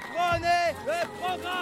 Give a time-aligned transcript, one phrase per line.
[0.00, 1.61] Prenez le programme.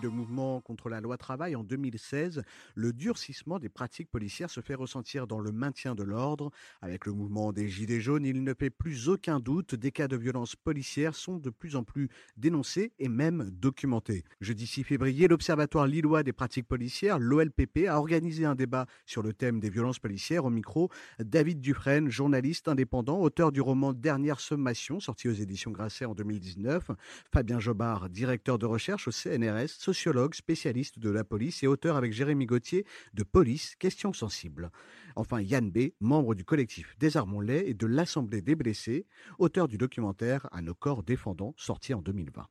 [0.00, 2.42] Le mouvement contre la loi travail en 2016,
[2.74, 6.50] le durcissement des pratiques policières se fait ressentir dans le maintien de l'ordre.
[6.80, 10.16] Avec le mouvement des Gilets jaunes, il ne fait plus aucun doute, des cas de
[10.16, 14.24] violence policière sont de plus en plus dénoncés et même documentés.
[14.40, 19.32] Jeudi 6 février, l'Observatoire lillois des pratiques policières, l'OLPP, a organisé un débat sur le
[19.32, 20.46] thème des violences policières.
[20.46, 20.90] Au micro,
[21.20, 26.90] David Dufresne, journaliste indépendant, auteur du roman Dernière sommation, sorti aux éditions Grasset en 2019.
[27.32, 32.12] Fabien Jobard, directeur de recherche au CNRS sociologue, spécialiste de la police et auteur avec
[32.12, 34.70] Jérémy Gauthier de Police, questions sensibles.
[35.16, 39.06] Enfin, Yann B., membre du collectif Désarmons-les et de l'Assemblée des blessés,
[39.38, 42.46] auteur du documentaire À nos corps défendants, sorti en 2020.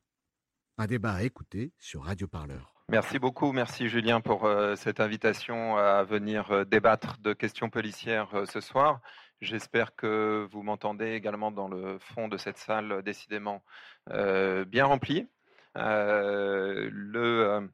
[0.78, 2.72] Un débat à écouter sur Radio Parleur.
[2.90, 8.34] Merci beaucoup, merci Julien pour euh, cette invitation à venir euh, débattre de questions policières
[8.34, 9.00] euh, ce soir.
[9.40, 13.64] J'espère que vous m'entendez également dans le fond de cette salle décidément
[14.06, 15.26] bien remplie.
[15.74, 17.68] Le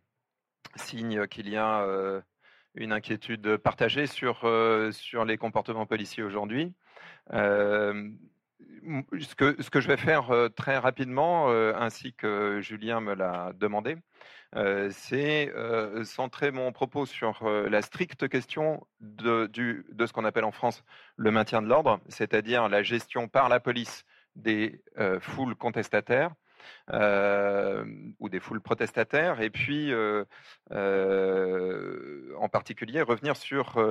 [0.77, 1.85] signe qu'il y a
[2.75, 4.45] une inquiétude partagée sur,
[5.27, 6.73] les comportements policiers aujourd'hui.
[7.31, 8.15] ce,
[9.37, 13.97] que, je vais faire très rapidement, ainsi que Julien me l'a demandé,
[14.91, 15.53] c'est
[16.05, 20.85] centrer mon propos sur la stricte question de, de ce qu'on appelle en France
[21.17, 24.05] le maintien de l'ordre, c'est-à-dire la gestion par la police
[24.37, 24.81] des
[25.21, 26.31] foules contestataires
[26.91, 29.93] ou des foules protestataires, et puis
[30.71, 33.83] en particulier revenir sur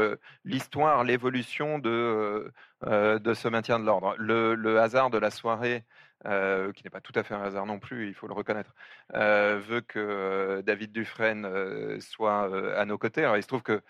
[0.46, 2.52] l'histoire, l'évolution de,
[2.86, 4.16] de ce maintien de l'ordre.
[4.18, 5.84] Le, hasard de la soirée
[6.24, 8.74] qui n'est pas tout à fait un hasard non plus, il faut le reconnaître,
[9.14, 13.24] veut que David Dufresne soit à nos côtés.
[13.24, 13.82] Alors, il se trouve que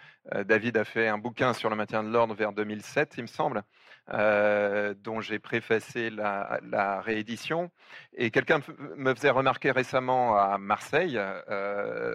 [0.44, 3.64] David a fait un bouquin sur le maintien de l'ordre vers 2007, il me semble,
[4.12, 7.72] dont j'ai préfacé la, réédition.
[8.14, 8.60] Et quelqu'un
[8.96, 11.20] me faisait remarquer récemment à Marseille,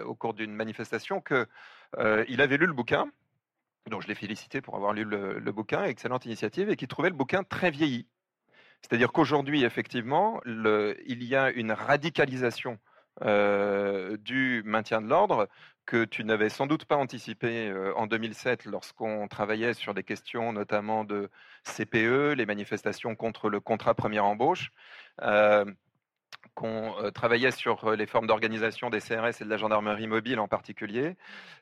[0.05, 3.05] au cours d'une manifestation, qu'il avait lu le bouquin.
[3.89, 7.15] Donc je l'ai félicité pour avoir lu le, bouquin, excellente initiative, et qu'il trouvait le
[7.15, 8.07] bouquin très vieilli.
[8.81, 12.79] C'est-à-dire qu'aujourd'hui, effectivement, il y a une radicalisation
[13.21, 15.47] euh, du maintien de l'ordre
[15.85, 20.53] que tu n'avais sans doute pas anticipé euh, en 2007 lorsqu'on travaillait sur des questions
[20.53, 21.29] notamment de
[21.63, 24.71] CPE, les manifestations contre le contrat première embauche.
[25.21, 25.65] Euh,
[26.55, 31.15] qu'on travaillait sur les formes d'organisation des CRS et de la gendarmerie mobile en particulier.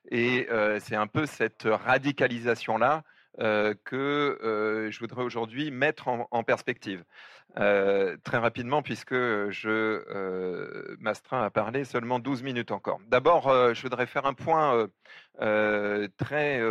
[0.10, 0.48] Et
[0.80, 3.04] c'est un peu cette radicalisation-là
[3.40, 3.96] euh, que
[4.44, 7.06] euh, je voudrais aujourd'hui mettre en, perspective.
[7.58, 13.00] Euh, très rapidement, puisque je m'astreins à parler seulement 12 minutes encore.
[13.08, 14.90] D'abord, je voudrais faire un point
[16.18, 16.62] très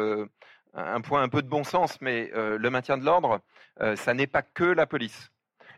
[0.75, 3.41] un point un peu de bon sens, mais le maintien de l'ordre,
[3.97, 5.31] ça n'est pas que la police.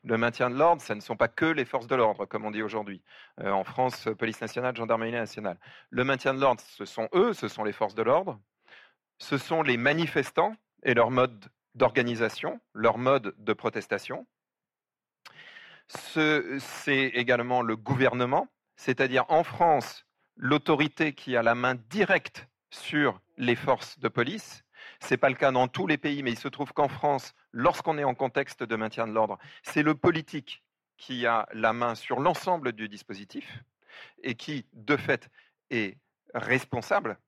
[0.04, 2.50] Le maintien de l'ordre, ça ne sont pas que les forces de l'ordre, comme on
[2.50, 3.02] dit aujourd'hui.
[3.40, 5.58] en France, police nationale, gendarmerie nationale.
[5.90, 8.40] Le maintien de l'ordre, ce sont eux, ce sont les forces de l'ordre.
[9.18, 14.26] Ce sont les manifestants et leur mode d'organisation, leur mode de protestation.
[15.88, 20.06] C'est également le gouvernement, c'est-à-dire en France,
[20.36, 24.64] l'autorité qui a la main directe sur les forces de police.
[25.00, 27.34] Ce n'est pas le cas dans tous les pays, mais il se trouve qu'en France,
[27.52, 30.62] lorsqu'on est en contexte de maintien de l'ordre, c'est le politique
[30.96, 33.62] qui a la main sur l'ensemble du dispositif
[34.22, 35.28] et qui, de fait,
[35.70, 35.98] est
[36.34, 37.18] responsable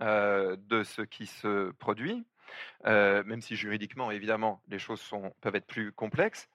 [0.00, 2.24] euh, de ce qui se produit.
[2.86, 5.02] Euh, même si juridiquement, évidemment, les choses
[5.40, 6.48] peuvent être plus complexes.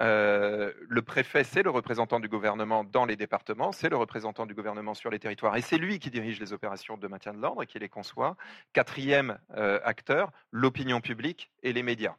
[0.00, 4.54] Euh, le préfet, c'est le représentant du gouvernement dans les départements, c'est le représentant du
[4.54, 7.62] gouvernement sur les territoires, et c'est lui qui dirige les opérations de maintien de l'ordre
[7.62, 8.36] et qui les conçoit.
[8.72, 12.16] Quatrième euh, acteur, l'opinion publique et les médias.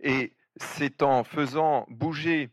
[0.00, 2.50] Et c'est en faisant bouger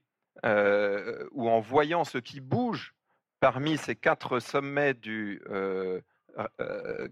[1.31, 2.93] ou en voyant ce qui bouge
[3.39, 5.41] parmi ces quatre sommets du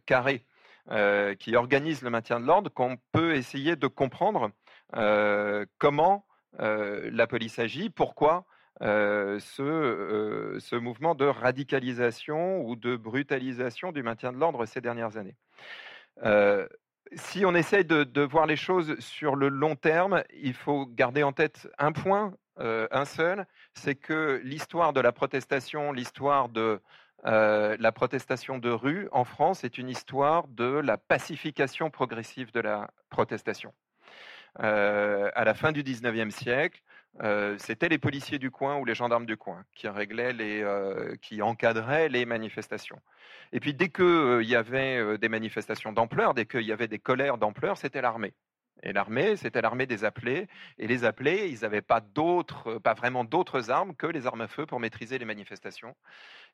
[0.06, 0.46] carré
[0.92, 4.52] euh, qui organise le maintien de l'ordre qu'on peut essayer de comprendre
[4.98, 6.26] euh, comment
[6.60, 8.46] euh, la police agit, pourquoi
[8.82, 15.38] ce, ce, mouvement de radicalisation ou de brutalisation du maintien de l'ordre ces dernières années.
[17.14, 21.24] si on essaye de, de, voir les choses sur le long terme, il faut garder
[21.24, 26.82] en tête un point, un seul, c'est que l'histoire de la protestation, l'histoire de
[27.26, 32.60] euh, la protestation de rue en France est une histoire de la pacification progressive de
[32.60, 33.74] la protestation.
[34.60, 36.82] Euh, à la fin du XIXe siècle,
[37.22, 40.36] euh, c'était les policiers du coin ou les gendarmes du coin qui réglaient
[41.22, 43.00] qui encadraient les manifestations.
[43.52, 47.38] Et puis dès qu'il y avait des manifestations d'ampleur, dès qu'il y avait des colères
[47.38, 48.34] d'ampleur, c'était l'armée.
[48.82, 50.48] Et l'armée, c'était l'armée des appelés.
[50.78, 54.48] Et les appelés, ils n'avaient pas d'autres, pas vraiment d'autres armes que les armes à
[54.48, 55.96] feu pour maîtriser les manifestations.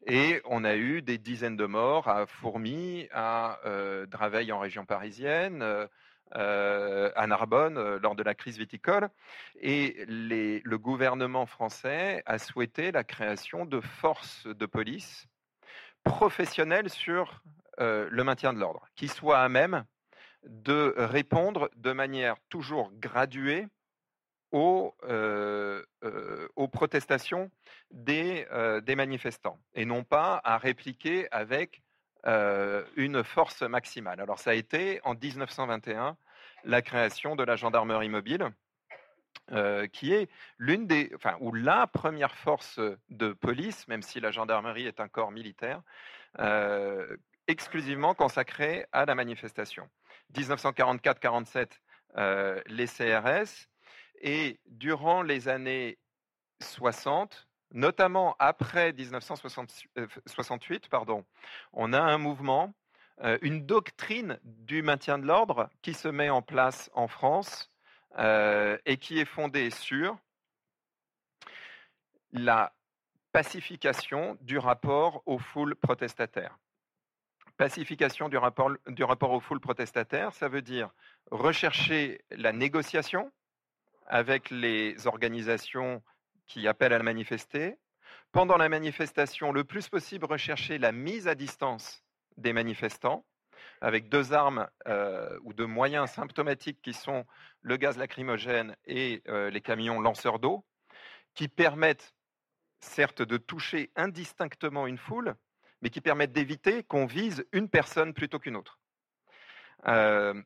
[0.06, 4.86] Et on a eu des dizaines de morts à Fourmi, à euh, Draveil en région
[4.86, 5.64] parisienne,
[6.36, 9.10] euh, à Narbonne euh, lors de la crise viticole.
[9.60, 15.28] Et le gouvernement français a souhaité la création de forces de police
[16.04, 17.42] professionnelles sur
[17.82, 19.86] le maintien de l'ordre, qui soient à même
[20.44, 23.68] de répondre de manière toujours graduée
[24.52, 27.52] aux, euh, euh, protestations
[27.92, 31.82] des, euh, des, manifestants et non pas à répliquer avec
[32.98, 34.20] une force maximale.
[34.20, 36.18] Alors ça a été en 1921
[36.66, 38.50] la création de la gendarmerie mobile,
[39.94, 42.78] qui est l'une des, enfin, ou la première force
[43.10, 45.82] de police, même si la gendarmerie est un corps militaire,
[47.48, 49.90] exclusivement consacré à la manifestation.
[50.34, 51.68] 1944-47,
[52.18, 53.68] euh, les CRS,
[54.22, 55.98] et durant les années
[56.62, 61.26] 60, notamment après 1968, euh, pardon,
[61.74, 62.74] on a un mouvement,
[63.24, 67.72] euh, une doctrine du maintien de l'ordre qui se met en place en France
[68.86, 70.18] et qui est fondée sur
[72.34, 72.74] la
[73.32, 76.58] pacification du rapport aux foules protestataires.
[77.60, 80.92] Pacification du rapport, aux foules protestataires, ça veut dire
[81.30, 83.34] rechercher la négociation
[84.08, 86.02] avec les organisations
[86.48, 87.76] qui appellent à la manifester.
[88.32, 92.02] Pendant la manifestation, le plus possible, rechercher la mise à distance
[92.38, 93.26] des manifestants
[93.82, 97.26] avec deux armes euh, ou deux moyens symptomatiques qui sont
[97.60, 100.64] le gaz lacrymogène et euh, les camions lanceurs d'eau,
[101.34, 102.16] qui permettent
[102.80, 105.36] certes de toucher indistinctement une foule,
[105.82, 108.80] mais qui permettent d'éviter qu'on vise une personne plutôt qu'une autre.
[109.88, 110.42] Euh,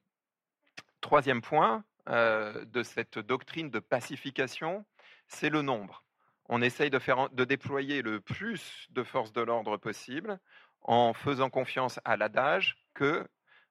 [1.01, 4.85] troisième point euh, de cette doctrine de pacification,
[5.27, 6.03] c'est le nombre.
[6.49, 10.39] On essaye de, faire, de déployer le plus de forces de l'ordre possible
[10.81, 13.25] en faisant confiance à l'adage que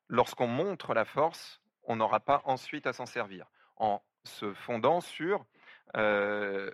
[0.08, 5.44] lorsqu'on montre la force, on n'aura pas ensuite à s'en servir, en se fondant sur
[5.96, 6.70] euh,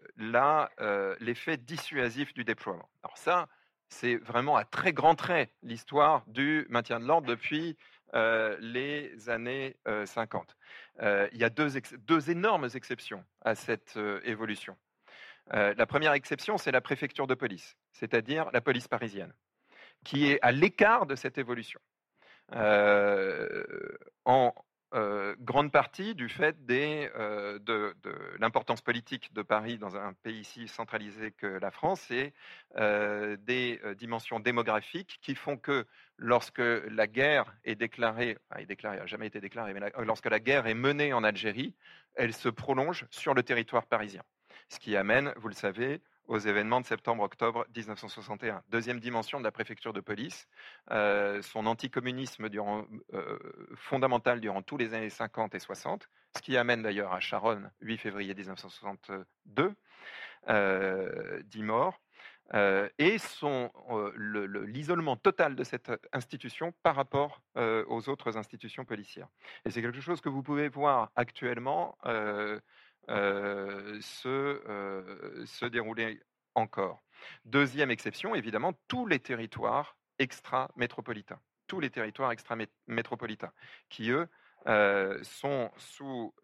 [1.19, 2.89] l'effet dissuasif du déploiement.
[3.03, 3.49] Alors ça,
[3.89, 7.77] c'est vraiment à très grands traits l'histoire du maintien de l'ordre depuis
[8.15, 9.77] euh, les années
[10.07, 10.57] 50.
[11.01, 14.77] Euh, euh, il y a deux, énormes exceptions à cette évolution.
[15.51, 19.33] la première exception, c'est la préfecture de police, c'est-à-dire la police parisienne,
[20.05, 21.81] qui est à l'écart de cette évolution.
[24.95, 27.95] Euh, grande partie du fait euh, de,
[28.39, 32.33] l'importance politique de Paris dans un pays si centralisé que la France et
[32.77, 35.87] euh, des dimensions démographiques qui font que
[36.17, 40.67] lorsque la guerre est déclarée, enfin, est n'a jamais été déclarée, mais lorsque la guerre
[40.67, 41.75] est menée en Algérie,
[42.15, 44.23] elle se prolonge sur le territoire parisien.
[44.71, 48.63] Ce qui amène, vous le savez, aux événements de septembre-octobre 1961.
[48.69, 50.47] Deuxième dimension de la préfecture de police,
[50.91, 52.49] euh, son anticommunisme
[53.15, 53.39] euh,
[53.75, 57.99] fondamental durant tous les années 50 et 60, ce qui amène d'ailleurs à Charonne, 8
[57.99, 59.73] février 1962,
[60.51, 61.99] euh, 10 morts,
[62.55, 63.17] euh, et
[64.17, 69.29] l'isolement total de cette institution par rapport aux autres institutions policières.
[69.65, 71.97] Et c'est quelque chose que vous pouvez voir actuellement
[74.01, 76.21] se, dérouler
[76.55, 77.03] encore.
[77.45, 81.41] Deuxième exception, évidemment, tous les territoires extra-métropolitains.
[81.67, 83.53] Tous les territoires extra-métropolitains
[83.89, 84.29] qui, eux,
[85.23, 86.35] sont sous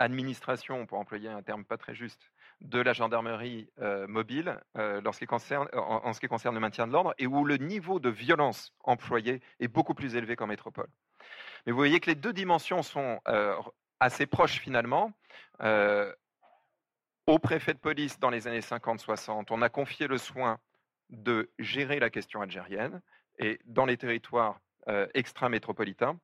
[0.00, 3.70] administration, pour employer un terme pas très juste, de la gendarmerie
[4.08, 8.08] mobile en, en, ce qui concerne le maintien de l'ordre et où le niveau de
[8.08, 10.88] violence employé est beaucoup plus élevé qu'en métropole.
[11.66, 13.20] Mais vous voyez que les deux dimensions sont
[14.00, 15.12] assez proche finalement.
[15.62, 16.12] Euh,
[17.26, 20.58] au préfet de police dans les années 50-60, on a confié le soin
[21.10, 23.00] de gérer la question algérienne
[23.38, 26.18] et dans les territoires euh, extra-métropolitains,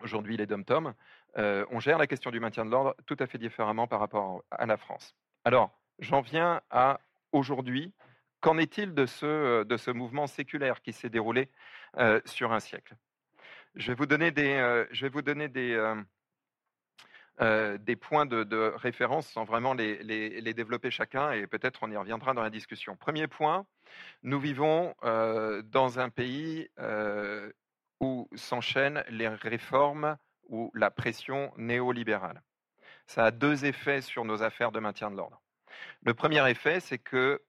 [0.00, 0.94] aujourd'hui les dom-tom,
[1.38, 4.42] euh, on gère la question du maintien de l'ordre tout à fait différemment par rapport
[4.50, 5.14] à la France.
[5.44, 7.00] Alors, j'en viens à
[7.32, 7.92] aujourd'hui.
[8.40, 11.48] Qu'en est-il de ce, de ce mouvement séculaire qui s'est déroulé
[12.24, 12.96] sur un siècle?
[13.76, 15.76] Je vais vous donner des, je vais vous donner des,
[17.40, 22.34] euh, des points de, référence sans vraiment les, développer chacun et peut-être on y reviendra
[22.34, 22.94] dans la discussion.
[22.94, 23.64] Premier point,
[24.22, 27.50] nous vivons euh, dans un pays euh,
[28.00, 30.18] où s'enchaînent les réformes
[30.50, 32.42] ou la pression néolibérale.
[33.06, 35.40] Ça a deux effets sur nos affaires de maintien de l'ordre.
[36.02, 37.42] Le premier effet, c'est que,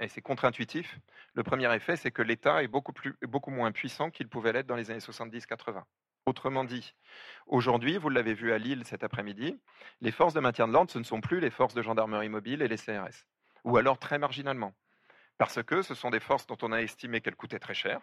[0.00, 0.98] et c'est contre-intuitif,
[1.34, 4.76] le premier effet, c'est que l'État est beaucoup, beaucoup moins puissant qu'il pouvait l'être dans
[4.76, 5.82] les années 70-80.
[6.26, 6.94] Autrement dit,
[7.46, 9.60] aujourd'hui, vous l'avez vu à Lille cet après-midi,
[10.00, 12.62] les forces de maintien de l'ordre, ce ne sont plus les forces de gendarmerie mobile
[12.62, 13.26] et les CRS,
[13.64, 14.74] ou alors très marginalement,
[15.36, 18.00] parce que ce sont des forces dont on a estimé qu'elles coûtaient très cher,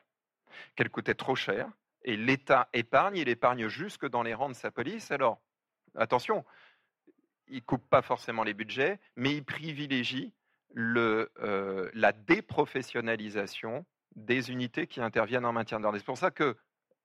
[0.75, 1.67] qu'elles coûtaient trop cher,
[2.03, 5.11] et l'État épargne, il épargne jusque dans les rangs de sa police.
[5.11, 5.41] Alors,
[5.95, 6.45] attention,
[7.47, 10.33] il ne coupe pas forcément les budgets, mais il privilégie
[10.77, 13.85] euh, la déprofessionnalisation
[14.15, 15.97] des unités qui interviennent en maintien d'ordre.
[15.97, 16.57] C'est pour ça que,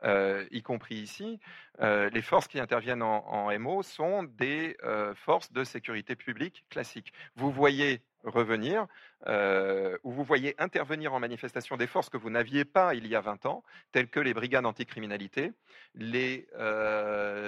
[0.04, 1.40] euh, y compris ici,
[1.80, 4.76] euh, les forces qui interviennent en, MO sont des
[5.14, 7.12] forces de sécurité publique classiques.
[7.36, 8.86] Vous voyez revenir,
[9.26, 13.20] ou vous voyez intervenir en manifestation des forces que vous n'aviez pas il y a
[13.20, 13.62] 20 ans,
[13.92, 15.52] telles que les brigades anticriminalité,
[15.94, 16.46] les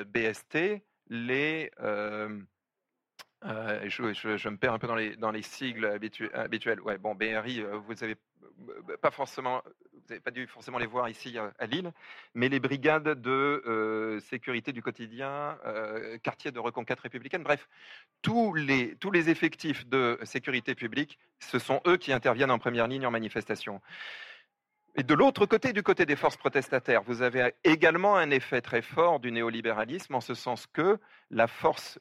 [0.07, 1.71] BST, les
[3.45, 4.88] euh, je, me perds un peu
[5.19, 5.87] dans les, sigles
[6.35, 6.81] habituels.
[7.00, 8.17] Bon, BRI, euh, vous n'avez
[9.00, 9.62] pas forcément,
[9.93, 11.93] vous n'avez pas dû forcément les voir ici à, Lille,
[12.35, 15.59] mais les brigades de euh, sécurité du quotidien,
[16.23, 17.69] quartier de reconquête républicaine, bref,
[18.23, 22.88] tous les, tous les effectifs de sécurité publique, ce sont eux qui interviennent en première
[22.88, 23.81] ligne en manifestation.
[24.99, 28.83] Et de l'autre côté, du côté des forces protestataires, vous avez également un effet très
[28.83, 30.99] fort du néolibéralisme, en ce sens que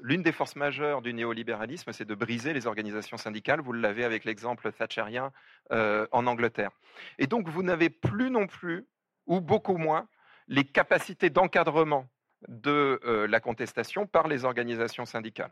[0.02, 3.62] l'une des forces majeures du néolibéralisme, c'est de briser les organisations syndicales.
[3.62, 5.32] Vous l'avez avec l'exemple thatcherien
[5.72, 6.72] euh, en Angleterre.
[7.20, 8.88] Et donc, vous n'avez plus non plus,
[9.28, 10.08] ou beaucoup moins,
[10.48, 12.10] les capacités d'encadrement
[12.48, 15.52] de euh, la contestation par les organisations syndicales.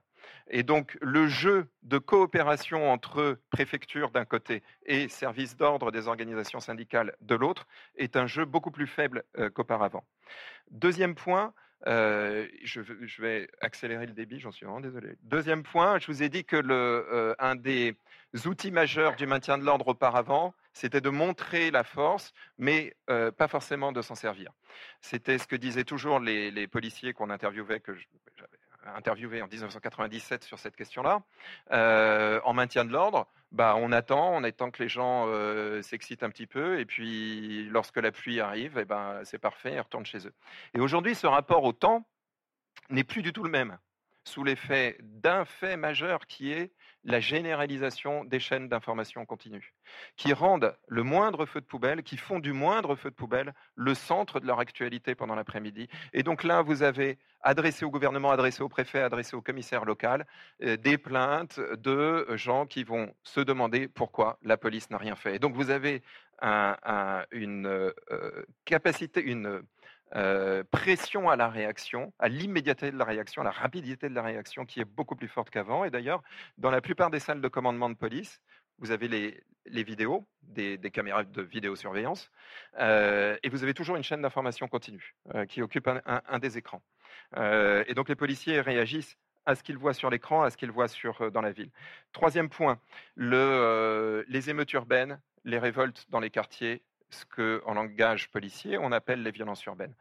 [0.49, 6.59] Et donc le jeu de coopération entre préfecture d'un côté et services d'ordre des organisations
[6.59, 10.05] syndicales de l'autre est un jeu beaucoup plus faible euh, qu'auparavant.
[10.71, 11.53] Deuxième point,
[11.87, 12.81] euh, je,
[13.21, 15.17] vais accélérer le débit, j'en suis vraiment désolé.
[15.23, 17.95] Deuxième point, je vous ai dit que un des
[18.45, 23.91] outils majeurs du maintien de l'ordre auparavant, c'était de montrer la force, mais pas forcément
[23.93, 24.51] de s'en servir.
[25.01, 28.57] C'était ce que disaient toujours les, policiers qu'on interviewait, que j'avais
[28.97, 31.23] interviewé en 1997 sur cette question-là.
[31.71, 35.27] En maintien de l'ordre, bah, on attend, on attend que les gens
[35.81, 39.79] s'excitent un petit peu, et puis lorsque la pluie arrive, eh ben, c'est parfait, ils
[39.79, 40.33] retournent chez eux.
[40.73, 42.05] Et aujourd'hui, ce rapport au temps
[42.89, 43.77] n'est plus du tout le même,
[44.25, 46.71] sous l'effet d'un fait majeur qui est
[47.05, 49.73] la généralisation des chaînes d'information continue,
[50.17, 53.93] qui rendent le moindre feu de poubelle, qui font du moindre feu de poubelle le
[53.93, 55.87] centre de leur actualité pendant l'après-midi.
[56.13, 60.25] Et donc là, vous avez adressé au gouvernement, adressé au préfet, adressé au commissaire local,
[60.63, 65.35] euh, des plaintes de gens qui vont se demander pourquoi la police n'a rien fait.
[65.35, 66.01] Et donc vous avez
[66.41, 67.91] une euh,
[68.65, 69.61] capacité, une
[70.15, 74.21] euh, pression à la réaction, à l'immédiateté de la réaction, à la rapidité de la
[74.21, 75.83] réaction qui est beaucoup plus forte qu'avant.
[75.83, 76.21] Et d'ailleurs,
[76.57, 78.39] dans la plupart des salles de commandement de police,
[78.79, 82.29] vous avez les, vidéos, des, caméras de vidéosurveillance,
[82.79, 86.81] euh, et vous avez toujours une chaîne d'information continue euh, qui occupe un, des écrans.
[87.35, 90.87] et donc les policiers réagissent à ce qu'ils voient sur l'écran, à ce qu'ils voient
[91.31, 91.71] dans la ville.
[92.11, 92.79] Troisième point,
[93.15, 99.23] le, les émeutes urbaines, les révoltes dans les quartiers, ce qu'en langage policier, on appelle
[99.23, 99.95] les violences urbaines.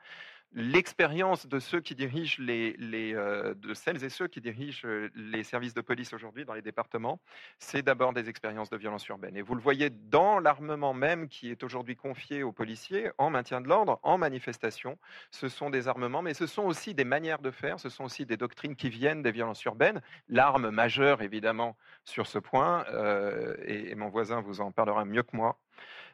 [0.56, 5.74] L'expérience de ceux qui dirigent euh, de celles et ceux qui dirigent euh, les services
[5.74, 7.18] de police aujourd'hui dans les départements,
[7.58, 9.36] c'est d'abord des expériences de violence urbaine.
[9.36, 13.60] Et vous le voyez dans l'armement même qui est aujourd'hui confié aux policiers en maintien
[13.60, 14.96] de l'ordre, en manifestation.
[15.32, 18.24] Ce sont des armements, mais ce sont aussi des manières de faire, ce sont aussi
[18.24, 20.02] des doctrines qui viennent des violences urbaines.
[20.28, 25.36] L'arme majeure, évidemment, sur ce point, euh, et mon voisin vous en parlera mieux que
[25.36, 25.58] moi,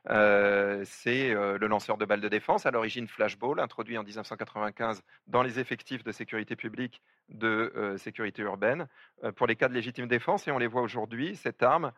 [0.09, 5.03] euh, c'est euh, le lanceur de balles de défense, à l'origine flashball, introduit en 1995
[5.27, 8.89] dans les effectifs de sécurité publique de euh, sécurité urbaine
[9.37, 10.49] pour les cas de légitime défense.
[10.49, 11.93] Et on les voit aujourd'hui, cette arme,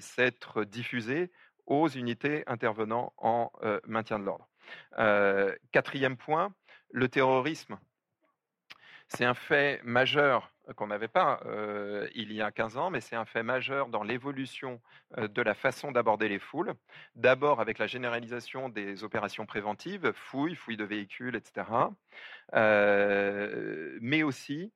[0.00, 1.30] s'être diffusée
[1.66, 3.50] aux unités intervenant en
[3.86, 4.48] maintien de l'ordre.
[5.72, 6.52] quatrième point,
[6.90, 7.78] le terrorisme.
[9.08, 13.16] C'est un fait majeur qu'on n'avait pas euh, il y a 15 ans, mais c'est
[13.16, 14.80] un fait majeur dans l'évolution
[15.18, 16.74] euh, de la façon d'aborder les foules.
[17.14, 21.66] D'abord avec la généralisation des opérations préventives, fouilles, fouilles de véhicules, etc.
[22.54, 24.72] Euh, mais aussi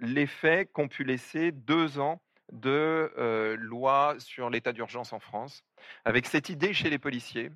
[0.00, 5.64] l'effet qu'ont pu laisser deux ans de loi sur l'état d'urgence en France,
[6.04, 7.50] avec cette idée chez les policiers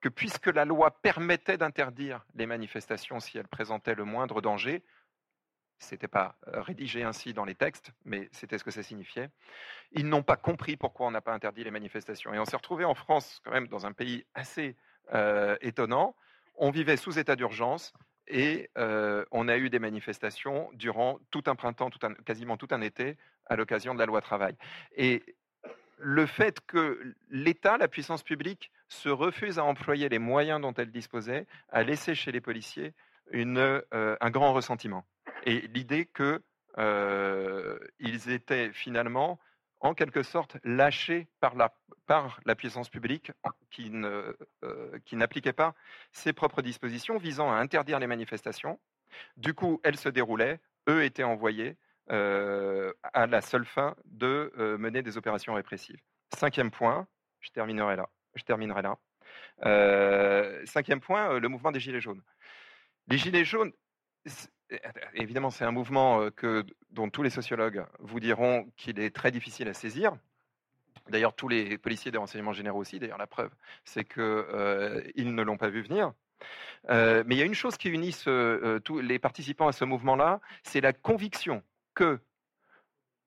[0.00, 4.82] que puisque la loi permettait d'interdire les manifestations si elles présentaient le moindre danger,
[5.80, 9.30] ce n'était pas euh, rédigé ainsi dans les textes, mais c'était ce que ça signifiait.
[9.92, 12.32] Ils n'ont pas compris pourquoi on n'a pas interdit les manifestations.
[12.34, 14.76] Et on s'est retrouvé en France, quand même, dans un pays assez
[15.14, 16.14] euh, étonnant.
[16.56, 17.94] On vivait sous état d'urgence
[18.28, 21.90] et euh, on a eu des manifestations durant tout un printemps,
[22.24, 24.54] quasiment tout un été, à l'occasion de la loi travail.
[24.94, 25.24] Et
[25.96, 30.90] le fait que l'État, la puissance publique, se refuse à employer les moyens dont elle
[30.90, 32.92] disposait, a laissé chez les policiers
[33.32, 35.04] un grand ressentiment.
[35.44, 36.40] Et l'idée qu'ils
[38.30, 39.38] étaient finalement
[39.80, 41.74] en quelque sorte lâchés par la,
[42.06, 43.32] par la puissance publique
[43.70, 44.32] qui, euh,
[45.04, 45.74] qui n'appliquait pas
[46.12, 48.78] ses propres dispositions visant à interdire les manifestations.
[49.36, 51.76] Du coup, elles se déroulaient, eux étaient envoyés
[52.10, 56.00] euh, à la seule fin de euh, mener des opérations répressives.
[56.36, 57.08] Cinquième point,
[57.40, 58.08] je terminerai là.
[58.34, 58.98] Je terminerai là.
[60.66, 62.22] cinquième point, le mouvement des Gilets jaunes.
[63.08, 63.72] Les Gilets jaunes,
[65.14, 69.68] évidemment, c'est un mouvement que, dont tous les sociologues vous diront qu'il est très difficile
[69.68, 70.16] à saisir.
[71.08, 73.50] D'ailleurs, tous les policiers des renseignements généraux aussi, d'ailleurs, la preuve,
[73.84, 76.12] c'est qu'ils ne l'ont pas vu venir.
[76.88, 78.14] mais il y a une chose qui unit
[78.84, 81.62] tous les participants à ce mouvement-là, c'est la conviction
[81.94, 82.20] que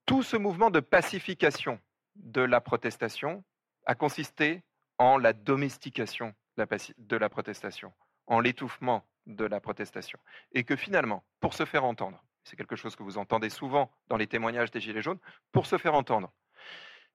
[0.06, 1.80] tout ce mouvement de pacification
[2.16, 3.44] de la protestation
[3.86, 4.64] a consisté
[4.98, 7.94] en la domestication de la protestation,
[8.28, 10.20] en l'étouffement de la protestation.
[10.54, 14.18] Et que finalement, pour se faire entendre, c'est quelque chose que vous entendez souvent dans
[14.18, 15.20] les témoignages des Gilets jaunes,
[15.52, 16.32] pour se faire entendre,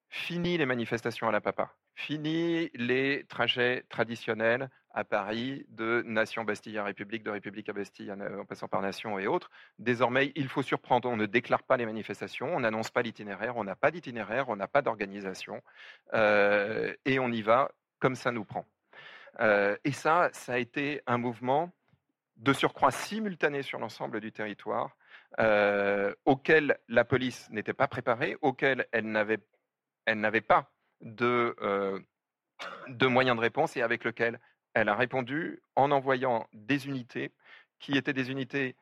[0.08, 6.78] fini les manifestations à la papa, fini les trajets traditionnels à Paris de Nation Bastille
[6.78, 9.50] à République, de République à Bastille en passant par Nation et autres.
[9.78, 13.64] Désormais, il faut surprendre, on ne déclare pas les manifestations, on n'annonce pas l'itinéraire, on
[13.64, 15.62] n'a pas d'itinéraire, on n'a pas d'organisation,
[16.14, 18.66] euh, et on y va comme ça nous prend.
[19.40, 21.70] Euh, et ça, ça a été un mouvement
[22.38, 24.97] de surcroît simultané sur l'ensemble du territoire,
[25.40, 31.99] euh, auquel la police n'était pas préparée, auquel elle n'avait, pas de, euh,
[32.88, 34.40] de moyens de réponse et avec lequel
[34.75, 37.33] elle a répondu en envoyant des unités
[37.78, 38.76] qui étaient des unités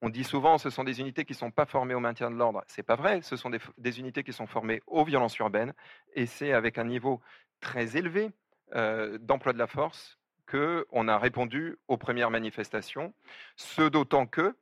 [0.00, 2.36] on dit souvent ce sont des unités qui ne sont pas formées au maintien de
[2.36, 2.62] l'ordre.
[2.68, 5.74] Ce n'est pas vrai, ce sont des, des, unités qui sont formées aux violences urbaines
[6.14, 7.20] et c'est avec un niveau
[7.60, 8.30] très élevé
[8.74, 10.17] euh, d'emploi de la force
[10.50, 13.12] qu'on a répondu aux premières manifestations,
[13.56, 14.54] ce d'autant que,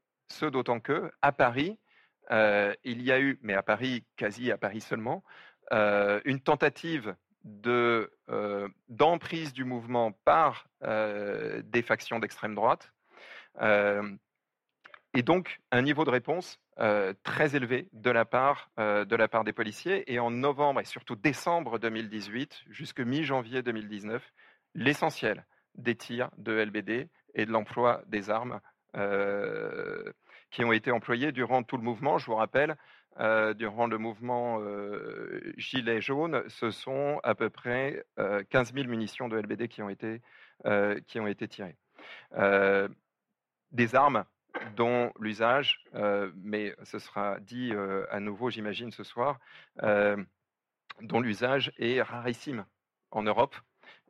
[1.23, 1.79] à Paris,
[2.31, 5.23] euh, il y a eu, mais à Paris, quasi à Paris seulement,
[5.73, 7.15] euh, une tentative
[7.67, 12.93] euh, d'emprise du mouvement par des factions d'extrême droite,
[13.61, 16.61] et donc un niveau de réponse
[17.23, 20.13] très élevé de la, part, de la part des policiers.
[20.13, 24.23] Et en novembre et surtout décembre 2018, jusque mi-janvier 2019,
[24.75, 25.45] l'essentiel
[25.77, 28.61] des tirs de LBD et de l'emploi des armes
[30.51, 32.19] qui ont été employés durant tout le mouvement.
[32.19, 32.77] Je vous rappelle,
[33.57, 34.61] durant le mouvement
[35.57, 38.05] Gilets jaunes, ce sont à peu près
[38.51, 40.23] 15 000 munitions de LBD qui ont été
[41.49, 41.77] tirées.
[43.73, 44.25] des armes
[44.75, 45.85] dont l'usage,
[46.37, 47.73] mais ce sera dit
[48.11, 49.39] à nouveau, j'imagine, ce soir,
[49.83, 52.65] dont l'usage est rarissime
[53.11, 53.55] en Europe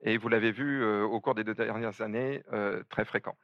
[0.02, 2.42] et vous l'avez vu au cours des deux dernières années,
[2.88, 3.36] très fréquent.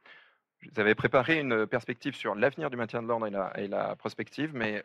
[0.61, 4.81] Vous avez préparé une perspective sur l'avenir du maintien de l'ordre et la, prospective, mais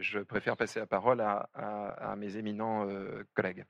[0.00, 2.86] je préfère passer la parole à mes éminents
[3.34, 3.64] collègues.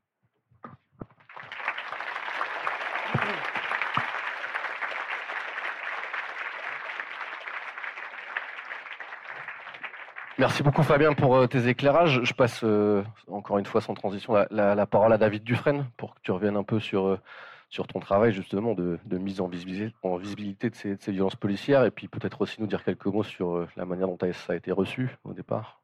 [10.42, 12.24] Merci beaucoup Fabien pour euh, tes éclairages.
[12.24, 16.20] Je passe euh, encore une fois sans transition la, parole à David Dufresne pour que
[16.20, 17.20] tu reviennes un peu sur, euh,
[17.68, 21.92] sur ton travail justement de, mise en visibilité, en visibilité de, ces, violences policières et
[21.92, 25.16] puis peut-être aussi nous dire quelques mots sur la manière dont ça a été reçu
[25.22, 25.80] au départ.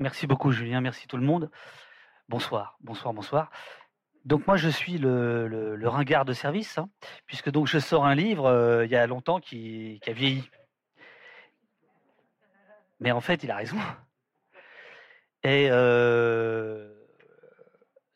[0.00, 1.52] Merci beaucoup Julien, merci tout le monde.
[2.28, 3.52] Bonsoir, bonsoir, bonsoir.
[4.24, 6.88] Donc moi je suis le, ringard de service, hein,
[7.24, 10.50] puisque donc je sors un livre il y a longtemps qui, qui a vieilli
[13.00, 13.76] mais en fait, il a raison.
[15.44, 15.68] Et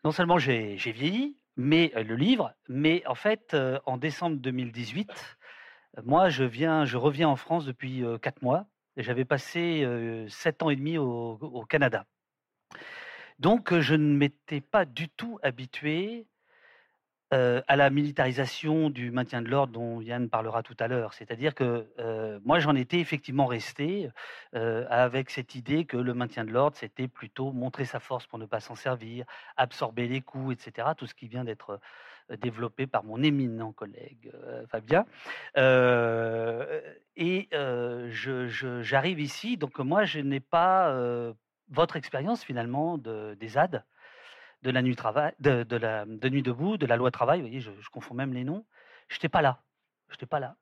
[0.05, 5.39] non seulement j'ai vieilli, mais le livre, mais en fait, en décembre 2018,
[6.05, 8.67] moi, je viens, je reviens en France depuis quatre mois.
[8.97, 9.87] J'avais passé
[10.29, 12.07] sept ans et demi au Canada.
[13.39, 16.27] Donc, je ne m'étais pas du tout habitué
[17.33, 21.15] à la militarisation du maintien de l'ordre dont Yann parlera tout à l'heure.
[21.15, 21.87] C'est-à-dire que
[22.45, 24.11] moi, j'en étais effectivement resté
[24.53, 28.47] avec cette idée que le maintien de l'ordre, c'était plutôt montrer sa force pour ne
[28.47, 29.25] pas s'en servir,
[29.57, 30.89] absorber les coups, etc.
[30.97, 31.81] Tout ce qui vient d'être
[32.41, 34.31] développé par mon éminent collègue
[34.69, 35.07] Fabien.
[35.57, 37.49] et
[38.11, 40.95] j'arrive ici, donc moi, je n'ai pas
[41.71, 43.85] votre expérience finalement de, des ZAD
[44.63, 47.41] de la nuit travail, de, la de nuit debout, de la loi travail.
[47.41, 48.65] Vous voyez, je, confonds même les noms.
[49.09, 49.61] Je n'étais pas là.
[50.09, 50.57] Je n'étais pas là.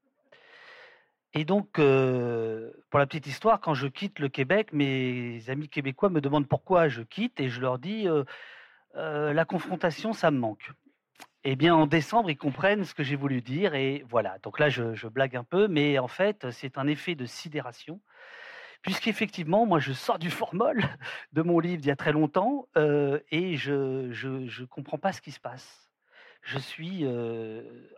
[1.33, 6.11] Et donc, euh, pour la petite histoire, quand je quitte le Québec, mes amis québécois
[6.11, 8.25] me demandent pourquoi je quitte et je leur dis euh,
[8.97, 10.73] euh, la confrontation, ça me manque.
[11.45, 14.39] Eh bien, en décembre, ils comprennent ce que j'ai voulu dire et voilà.
[14.43, 18.01] Donc là, je, je blague un peu, mais en fait, c'est un effet de sidération
[18.83, 20.83] puisqu'effectivement, moi, je sors du formol
[21.33, 24.09] de mon livre d'il y a très longtemps et je
[24.61, 25.90] ne comprends pas ce qui se passe.
[26.43, 27.05] Je suis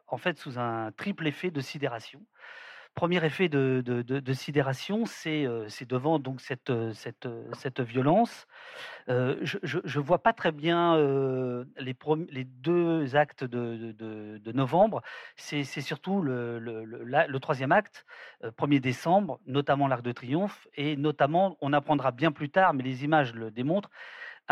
[0.08, 2.20] en fait sous un triple effet de sidération.
[2.94, 5.46] Premier effet de, sidération, c'est
[5.88, 8.46] devant donc cette, cette, cette violence.
[9.08, 10.96] je ne vois pas très bien
[11.78, 15.02] les, deux actes de, novembre.
[15.36, 18.04] C'est surtout le, le, troisième acte,
[18.42, 23.04] 1er décembre, notamment l'Arc de Triomphe, et notamment, on apprendra bien plus tard, mais les
[23.04, 23.90] images le démontrent,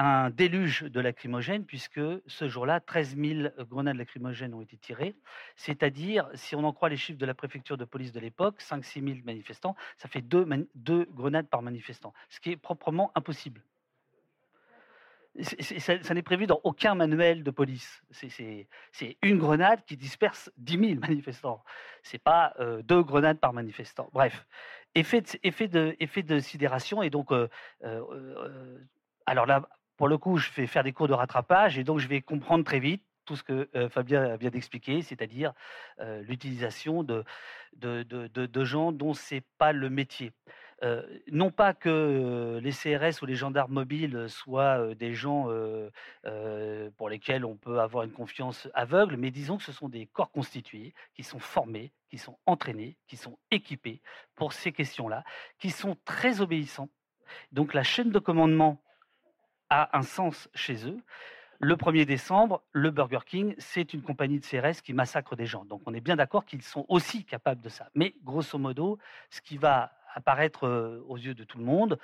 [0.01, 5.15] un déluge de lacrymogènes, puisque ce jour-là, 13 000 grenades lacrymogènes ont été tirées.
[5.57, 9.05] C'est-à-dire, si on en croit les chiffres de la préfecture de police de l'époque, 5-6
[9.05, 13.63] 000 manifestants, ça fait deux, deux, grenades par manifestant, ce qui est proprement impossible.
[15.43, 18.03] ça, n'est prévu dans aucun manuel de police.
[18.11, 18.67] C'est
[19.23, 21.63] une grenade qui disperse 10 000 manifestants.
[22.03, 24.09] Ce n'est pas euh, deux grenades par manifestant.
[24.15, 24.47] Bref,
[24.95, 27.03] effet de, effet de, effet de sidération.
[27.03, 27.49] Et donc, euh,
[27.85, 28.79] euh,
[29.27, 29.69] alors là,
[30.01, 32.65] pour le coup, je vais faire des cours de rattrapage et donc je vais comprendre
[32.65, 35.53] très vite tout ce que Fabien vient d'expliquer, c'est-à-dire
[36.23, 37.23] l'utilisation de,
[38.65, 40.33] gens dont ce n'est pas le métier.
[41.31, 45.49] non pas que les CRS ou les gendarmes mobiles soient des gens
[46.97, 50.31] pour lesquels on peut avoir une confiance aveugle, mais disons que ce sont des corps
[50.31, 54.01] constitués qui sont formés, qui sont entraînés, qui sont équipés
[54.35, 55.25] pour ces questions-là,
[55.59, 56.89] qui sont très obéissants.
[57.53, 58.81] Donc la chaîne de commandement
[59.71, 60.99] a un sens chez eux.
[61.63, 65.65] Le 1er décembre, le Burger King, c'est une compagnie de CRS qui massacre des gens.
[65.65, 67.89] Donc on est bien d'accord qu'ils sont aussi capables de ça.
[67.95, 71.99] Mais grosso modo, ce qui va apparaître aux yeux de tout le monde,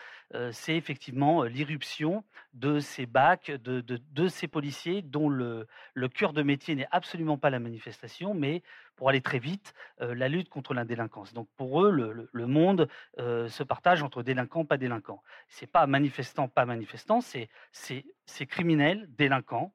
[0.52, 5.66] c'est effectivement l'irruption de ces bacs, de, ces policiers dont le,
[6.14, 8.62] cœur de métier n'est absolument pas la manifestation, mais
[8.96, 11.32] pour aller très vite, la lutte contre la délinquance.
[11.32, 15.22] Donc pour eux, le, monde se partage entre délinquants, pas délinquants.
[15.48, 19.72] C'est pas manifestant, pas manifestant, c'est criminel, délinquant,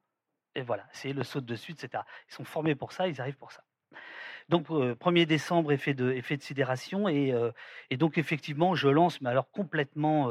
[0.55, 2.03] et voilà, c'est le saut de suite, etc.
[2.29, 3.63] Ils sont formés pour ça, ils arrivent pour ça.
[4.51, 7.07] Donc, 1er décembre, effet de, sidération.
[7.07, 7.33] Et,
[7.91, 10.29] donc, effectivement, je lance, mais alors complètement,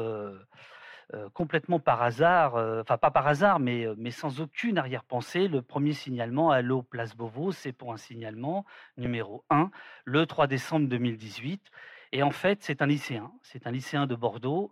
[1.33, 6.83] complètement par hasard, enfin, pas par hasard, mais, sans aucune arrière-pensée, le premier signalement, Allo
[6.83, 8.63] Place Beauvau, c'est pour un signalement
[8.95, 9.71] numéro 1,
[10.05, 11.71] le 3 décembre 2018.
[12.11, 14.71] Et en fait, c'est un lycéen, c'est un lycéen de Bordeaux.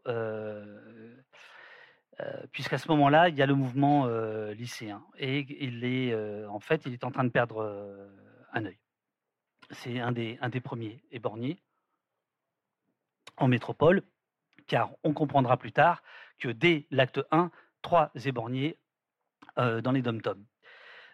[2.51, 4.05] puisqu'à ce moment-là, il y a le mouvement
[4.51, 5.01] lycéen.
[5.17, 7.65] Et il est, en fait, il est en train de perdre
[8.53, 8.77] un œil
[9.71, 11.62] c'est un des, premiers éborgnés
[13.38, 14.03] en métropole,
[14.67, 16.03] car on comprendra plus tard
[16.38, 17.51] que dès l'acte 1,
[17.82, 18.77] trois éborgnés
[19.58, 20.45] euh, dans les dom-toms.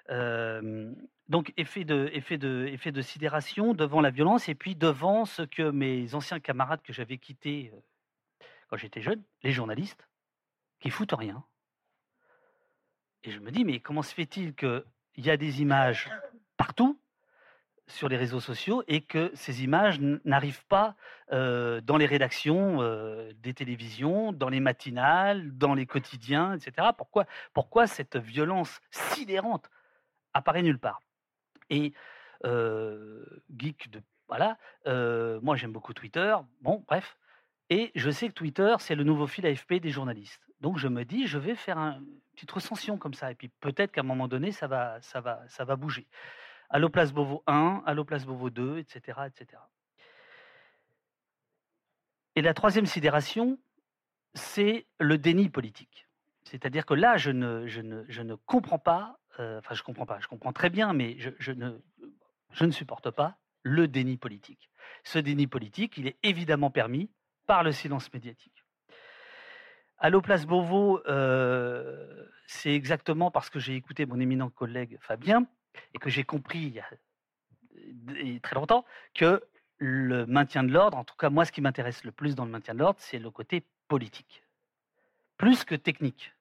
[0.10, 0.94] Euh,
[1.28, 5.42] donc effet de, effet, de, effet de sidération devant la violence et puis devant ce
[5.42, 7.80] que mes anciens camarades que j'avais quittés euh,
[8.70, 10.08] quand j'étais jeune, les journalistes,
[10.80, 11.44] qui foutent rien.
[13.24, 14.84] Et je me dis, mais comment se fait-il qu'il
[15.18, 16.10] y a des images
[16.58, 17.00] partout
[17.88, 20.96] sur les réseaux sociaux et que ces images n'arrivent pas
[21.32, 22.80] dans les rédactions
[23.36, 26.90] des télévisions, dans les matinales, dans les quotidiens, etc.
[26.98, 29.70] Pourquoi, pourquoi cette violence sidérante
[30.34, 31.02] apparaît nulle part?
[31.70, 31.94] Et
[32.44, 34.58] geek de voilà,
[35.42, 36.36] moi j'aime beaucoup Twitter.
[36.62, 37.18] Bon, bref.
[37.70, 40.42] Et je sais que Twitter, c'est le nouveau fil AFP des journalistes.
[40.62, 43.32] Donc je me dis, je vais faire une petite recension comme ça.
[43.32, 46.08] Et puis peut-être qu'à un moment donné, ça va, ça va, ça va bouger.
[46.76, 49.62] Allo Place Beauvau 1, Allo Place Beauvau 2, etc., etc.
[52.36, 53.58] Et la troisième sidération,
[54.34, 56.10] c'est le déni politique.
[56.44, 60.70] C'est-à-dire que là, je ne, comprends pas, euh, enfin je comprends pas, je comprends très
[60.70, 64.70] bien, mais je, ne, supporte pas le déni politique.
[65.06, 67.10] Ce déni politique, il est évidemment permis
[67.48, 68.66] par le silence médiatique.
[69.98, 75.48] Allo Place Beauvau, euh, c'est exactement parce que j'ai écouté mon éminent collègue Fabien
[75.94, 79.44] et que j'ai compris il y a très longtemps que
[79.78, 82.52] le maintien de l'ordre, en tout cas moi ce qui m'intéresse le plus dans le
[82.52, 84.44] maintien de l'ordre, c'est le côté politique.
[85.38, 86.34] Plus que technique,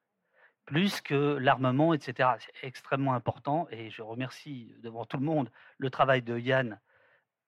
[0.67, 2.31] plus que l'armement, etc.
[2.39, 6.81] C'est extrêmement important et je remercie devant tout le monde le travail de Yann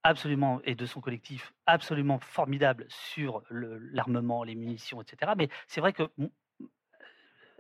[0.03, 5.33] absolument et de son collectif absolument formidable sur l'armement, les munitions, etc.
[5.37, 6.05] Mais c'est vrai que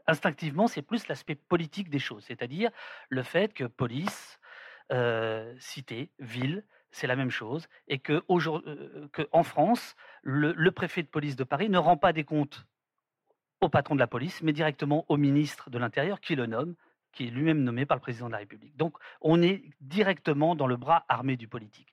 [0.06, 2.70] instinctivement, c'est plus l'aspect politique des choses, c'est-à-dire
[3.08, 4.38] le fait que police,
[4.92, 11.36] euh, cité, ville, c'est la même chose, et que, en France, le, préfet de police
[11.36, 12.66] de Paris ne rend pas des comptes
[13.60, 16.74] au patron de la police, mais directement au ministre de l'Intérieur qui le nomme,
[17.12, 18.76] qui est lui-même nommé par le président de la République.
[18.76, 21.92] Donc on est directement dans le bras armé du politique.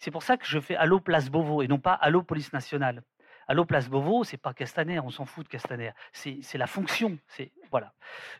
[0.00, 3.02] C'est pour ça que je fais Allo Place Beauvau et non pas Allo Police Nationale.
[3.46, 5.92] Allo Place Beauvau, c'est pas Castaner, on s'en fout de Castaner.
[6.12, 7.18] C'est la fonction.
[7.28, 7.92] C'est voilà.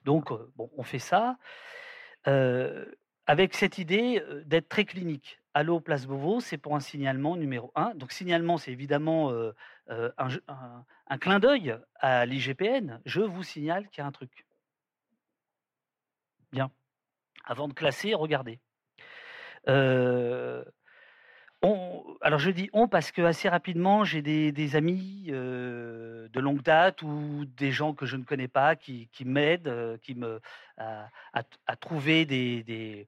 [0.05, 1.37] Donc euh, on fait ça
[2.27, 2.87] euh,
[3.27, 5.41] avec cette idée euh, d'être très clinique.
[5.53, 7.95] Allo Place Beauvau, c'est pour un signalement numéro un.
[7.95, 9.33] Donc signalement, c'est évidemment
[9.89, 13.01] un, clin d'œil à l'IGPN.
[13.05, 14.47] Je vous signale qu'il y a un truc.
[16.51, 16.73] Bien.
[17.45, 18.59] Avant de classer, regardez.
[22.21, 27.03] Alors je dis on parce que assez rapidement j'ai des, amis euh, de longue date
[27.03, 30.41] ou des gens que je ne connais pas qui, m'aident, euh, qui me
[30.77, 33.07] à, trouver des,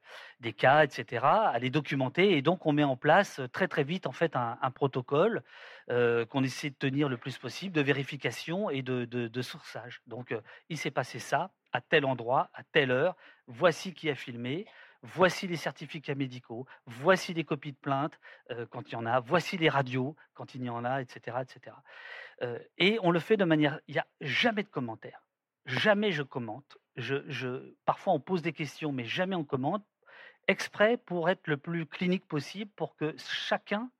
[0.57, 4.13] cas, etc., à les documenter et donc on met en place très très vite en
[4.13, 5.43] fait un, protocole
[5.89, 10.03] qu'on essaie de tenir le plus possible de vérification et de, de sourçage.
[10.07, 10.35] Donc
[10.69, 13.17] il s'est passé ça à tel endroit, à telle heure,
[13.47, 14.67] voici qui a filmé,
[15.03, 18.19] voici les certificats médicaux, voici les copies de plainte
[18.51, 21.39] euh, quand il y en a, voici les radios quand il y en a, etc.
[21.41, 21.77] etc.
[22.43, 23.81] Euh, et on le fait de manière...
[23.89, 25.23] Il n'y a jamais de commentaires.
[25.67, 26.79] Jamais je commente.
[26.97, 29.85] Je, parfois on pose des questions, mais jamais on commente,
[30.49, 33.91] exprès pour être le plus clinique possible, pour que chacun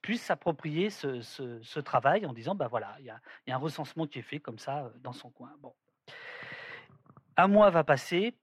[0.00, 4.22] puisse s'approprier ce, travail en disant, bah voilà, il y, a, un recensement qui est
[4.22, 5.52] fait comme ça euh, dans son coin.
[5.60, 5.74] Bon.
[7.36, 8.34] Un mois va passer,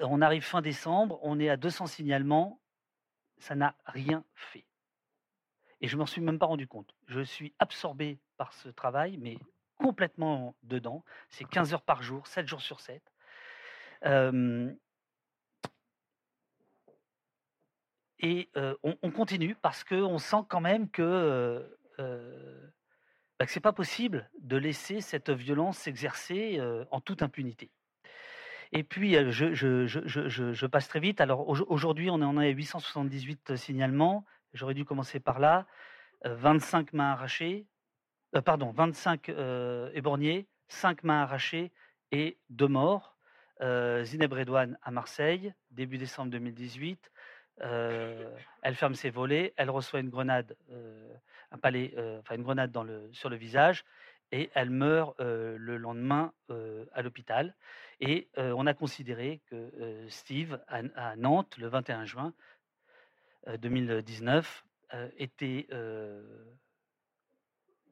[0.00, 2.60] on arrive fin décembre, on est à 200 signalements,
[3.38, 4.64] ça n'a rien fait.
[5.80, 6.94] Et je ne m'en suis même pas rendu compte.
[7.06, 9.38] Je suis absorbé par ce travail, mais
[9.78, 11.04] complètement dedans.
[11.28, 13.02] C'est 15 heures par jour, 7 jours sur 7.
[18.22, 18.50] et
[18.82, 24.58] on, continue parce qu'on sent quand même que, bah, que ce n'est pas possible de
[24.58, 27.70] laisser cette violence s'exercer en toute impunité.
[28.72, 31.20] Et puis, je, passe très vite.
[31.20, 34.24] Alors, aujourd'hui, on en est à 878 signalements.
[34.52, 35.66] J'aurais dû commencer par là.
[36.24, 37.66] 25 mains arrachées.
[38.44, 39.30] pardon, 25
[39.94, 41.72] éborgnés, 5 mains arrachées
[42.12, 43.16] et 2 morts.
[44.02, 47.10] Zineb Redouane à Marseille, début décembre 2018.
[47.58, 50.56] elle ferme ses volets, elle reçoit une grenade,
[51.50, 52.76] un palais, enfin une grenade
[53.12, 53.84] sur le visage
[54.32, 56.32] et elle meurt le lendemain
[56.92, 57.54] à l'hôpital.
[58.00, 62.32] Et on a considéré que Steve, à, Nantes, le 21 juin
[63.58, 64.64] 2019,
[65.18, 65.68] était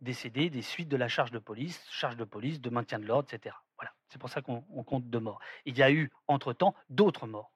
[0.01, 3.29] décédé des suites de la charge de police, charge de police, de maintien de l'ordre,
[3.33, 3.55] etc.
[3.77, 5.41] Voilà, c'est pour ça qu'on compte deux morts.
[5.65, 7.53] Il y a eu, entre-temps, d'autres morts,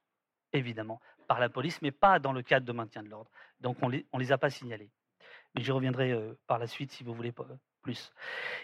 [0.53, 3.31] évidemment, par la police, mais pas dans le cadre de maintien de l'ordre.
[3.61, 4.91] Donc on ne les, on les a pas signalés.
[5.55, 6.15] Mais j'y reviendrai
[6.47, 7.33] par la suite si vous voulez
[7.83, 8.13] plus.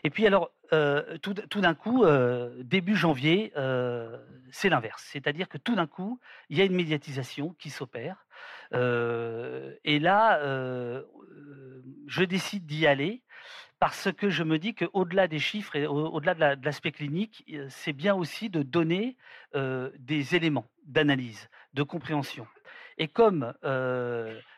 [0.05, 4.19] Et puis alors, euh, tout, d'un coup, euh, début janvier, euh,
[4.51, 5.07] c'est l'inverse.
[5.11, 8.27] C'est-à-dire que tout d'un coup, il y a une médiatisation qui s'opère.
[8.73, 10.41] et là,
[12.07, 13.23] je décide d'y aller
[13.81, 18.15] parce que je me dis qu'au-delà des chiffres et au-delà de l'aspect clinique, c'est bien
[18.15, 19.17] aussi de donner
[19.55, 22.47] des éléments d'analyse, de compréhension.
[22.99, 23.55] Et comme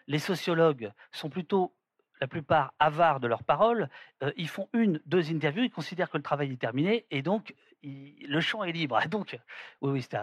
[0.08, 1.72] les sociologues sont plutôt
[2.20, 3.88] la plupart avares de leurs paroles,
[4.22, 7.54] euh, ils font une, deux interviews, ils considèrent que le travail est terminé et donc
[7.82, 9.00] le champ est libre.
[9.08, 9.38] Donc,
[9.80, 10.18] oui, c'est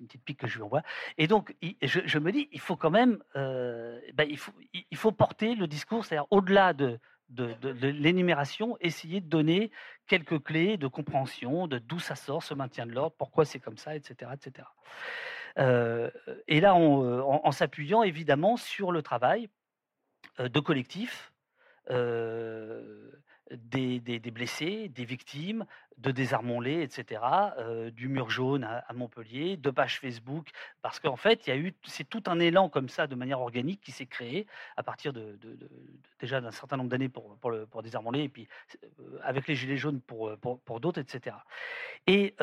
[0.00, 0.82] une petite pique que je lui envoie.
[1.16, 5.66] Et donc, je, me dis, il faut quand même, euh, ben, il, faut, porter le
[5.66, 6.98] discours, c'est-à-dire au-delà de,
[7.82, 9.70] l'énumération, essayer de donner
[10.06, 13.76] quelques clés de compréhension de d'où ça sort ce maintien de l'ordre, pourquoi c'est comme
[13.76, 14.30] ça, etc.
[14.34, 14.68] etc.
[15.58, 16.10] Euh,
[16.46, 19.48] et là, en s'appuyant évidemment sur le travail
[20.38, 21.32] de collectifs
[23.50, 25.64] des, blessés, des victimes,
[25.96, 27.20] de Désarmons-les, etc.,
[27.92, 30.48] du mur jaune à, Montpellier, de pages Facebook,
[30.82, 33.40] parce qu'en fait, il y a eu, c'est tout un élan comme ça, de manière
[33.40, 34.46] organique, qui s'est créé
[34.76, 35.38] à partir de,
[36.20, 38.48] déjà d'un certain nombre d'années pour, pour, pour Désarmons-les, et puis
[39.22, 41.36] avec les Gilets jaunes pour, pour, d'autres, etc.
[42.06, 42.34] Et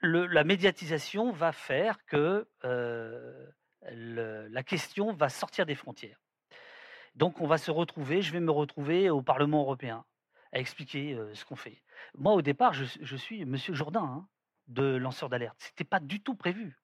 [0.00, 2.46] la médiatisation va faire que
[3.82, 6.20] la question va sortir des frontières.
[7.14, 10.04] Donc on va se retrouver, je vais me retrouver au Parlement européen
[10.52, 11.82] à expliquer ce qu'on fait.
[12.14, 14.04] Moi au départ, je, suis Monsieur Jourdain.
[14.04, 14.28] Hein.
[14.68, 15.56] de lanceurs d'alerte.
[15.60, 16.76] Ce n'était pas du tout prévu.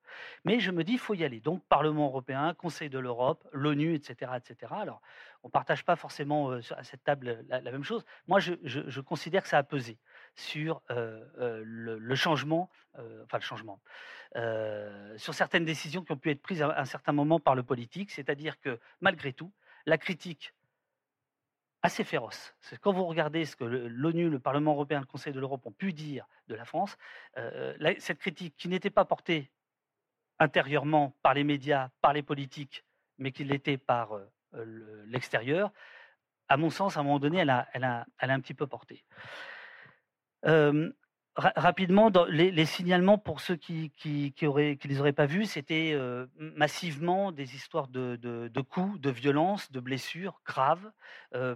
[0.44, 1.40] Mais je me dis, faut y aller.
[1.40, 4.72] Donc, Parlement européen, Conseil de l'Europe, l'ONU, etc., etc.
[4.74, 5.02] Alors,
[5.42, 8.04] on ne partage pas forcément à cette table la, même chose.
[8.26, 9.98] Moi, je, considère que ça a pesé
[10.34, 12.70] sur le, changement,
[13.24, 13.80] enfin le changement,
[15.16, 18.10] sur certaines décisions qui ont pu être prises à un certain moment par le politique.
[18.10, 19.52] C'est-à-dire que, malgré tout,
[19.86, 20.54] la critique
[21.82, 22.54] assez féroce.
[22.60, 25.72] C'est quand vous regardez ce que l'ONU, le Parlement européen, le Conseil de l'Europe ont
[25.72, 26.96] pu dire de la France,
[27.98, 29.50] cette critique qui n'était pas portée
[30.38, 32.84] intérieurement par les médias, par les politiques,
[33.18, 34.18] mais qui l'était par
[35.04, 35.72] l'extérieur,
[36.48, 39.04] à mon sens, à un moment donné, elle elle a un petit peu porté
[41.36, 44.32] rapidement, les, signalements pour ceux qui qui,
[44.84, 45.98] les auraient pas vus, c'était
[46.38, 50.90] massivement des histoires de, de, coups, de violences, de blessures graves,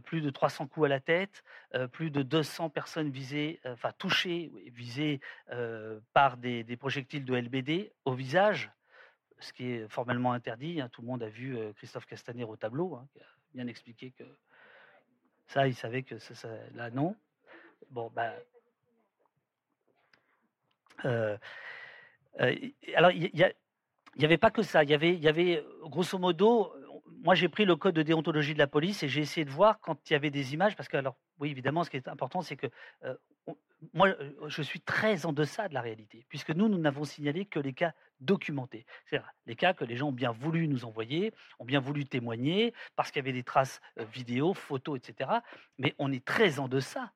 [0.05, 1.45] plus de 300 coups à la tête,
[1.93, 5.21] plus de 200 personnes visées, enfin touchées, visées
[6.13, 8.71] par des, projectiles de LBD au visage,
[9.39, 10.81] ce qui est formellement interdit.
[10.81, 10.89] Hein.
[10.91, 14.25] Tout le monde a vu Christophe Castaner au tableau, hein, qui a bien expliqué que
[15.49, 17.17] ça, il savait que ça, là non.
[17.91, 18.35] Bon, bah,
[22.95, 23.53] alors, il
[24.19, 24.85] n'y avait pas que ça.
[24.85, 26.73] Il y avait, il y avait, grosso modo,
[27.23, 29.81] moi j'ai pris le code de déontologie de la police et j'ai essayé de voir
[29.81, 32.43] quand il y avait des images, parce que, alors, oui, évidemment, ce qui est important,
[32.43, 32.67] c'est que
[33.05, 33.15] euh,
[33.95, 34.15] moi,
[34.49, 37.73] je suis très en deçà de la réalité, puisque nous, nous n'avons signalé que les
[37.73, 38.85] cas documentés.
[39.07, 42.75] C'est-à-dire les cas que les gens ont bien voulu nous envoyer, ont bien voulu témoigner,
[42.97, 45.31] parce qu'il y avait des traces vidéo, photos, etc.
[45.79, 47.13] Mais on est très en deçà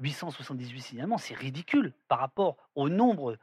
[0.00, 3.38] 878 signalements, c'est ridicule par rapport au nombre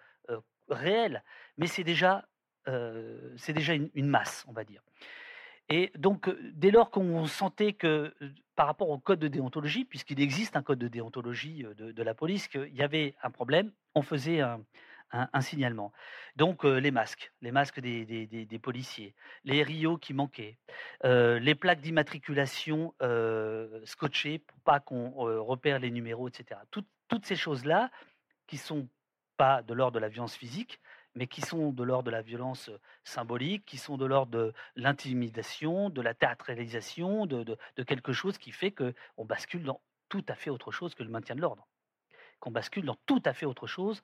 [0.70, 1.24] réel,
[1.58, 2.26] mais c'est déjà,
[2.66, 4.82] c'est déjà une, masse, on va dire.
[5.70, 8.14] Et donc, dès lors qu'on sentait que,
[8.56, 12.14] par rapport au code de déontologie, puisqu'il existe un code de déontologie de, de la
[12.14, 14.62] police, qu'il y avait un problème, on faisait un,
[15.14, 15.94] un, signalement.
[16.36, 20.58] Donc les masques, les masques des, policiers, les rios qui manquaient,
[21.04, 22.94] les plaques d'immatriculation
[23.86, 26.60] scotchées pour pas qu'on repère les numéros, etc.
[26.72, 27.92] toutes ces choses-là
[28.48, 28.88] qui sont
[29.38, 30.80] pas de l'ordre de la violence physique,
[31.16, 32.70] mais qui sont de l'ordre de la violence
[33.04, 38.52] symbolique, qui sont de l'ordre de l'intimidation, de la théâtralisation, de, de, quelque chose qui
[38.52, 41.68] fait qu'on bascule dans tout à fait autre chose que le maintien de l'ordre,
[42.40, 44.04] qu'on bascule dans tout à fait autre chose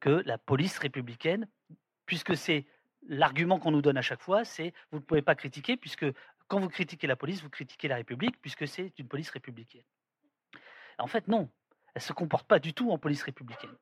[0.00, 1.48] que la police républicaine,
[2.06, 2.66] puisque c'est
[3.08, 6.06] l'argument qu'on nous donne à chaque fois, c'est vous ne pouvez pas critiquer, puisque
[6.48, 9.84] quand vous critiquez la police, vous critiquez la République, puisque c'est une police républicaine.
[10.98, 11.48] En fait, non,
[11.94, 13.74] elle ne se comporte pas du tout en police républicaine.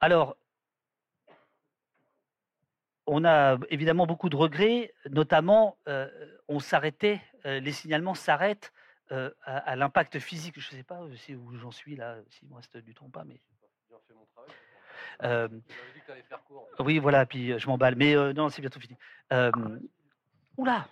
[0.00, 0.36] Alors,
[3.06, 6.08] on a évidemment beaucoup de regrets, notamment euh,
[6.46, 8.72] on s'arrêtait, euh, les signalements s'arrêtent
[9.12, 10.60] euh, à, l'impact physique.
[10.60, 13.24] Je ne sais pas si où j'en suis là, s'il me reste du temps pas,
[13.24, 13.40] mais.
[15.22, 15.48] Euh,
[16.78, 17.96] oui, voilà, puis je m'emballe.
[17.96, 18.96] Mais euh, non, c'est bientôt fini.
[19.32, 19.50] Euh,
[20.56, 20.86] oula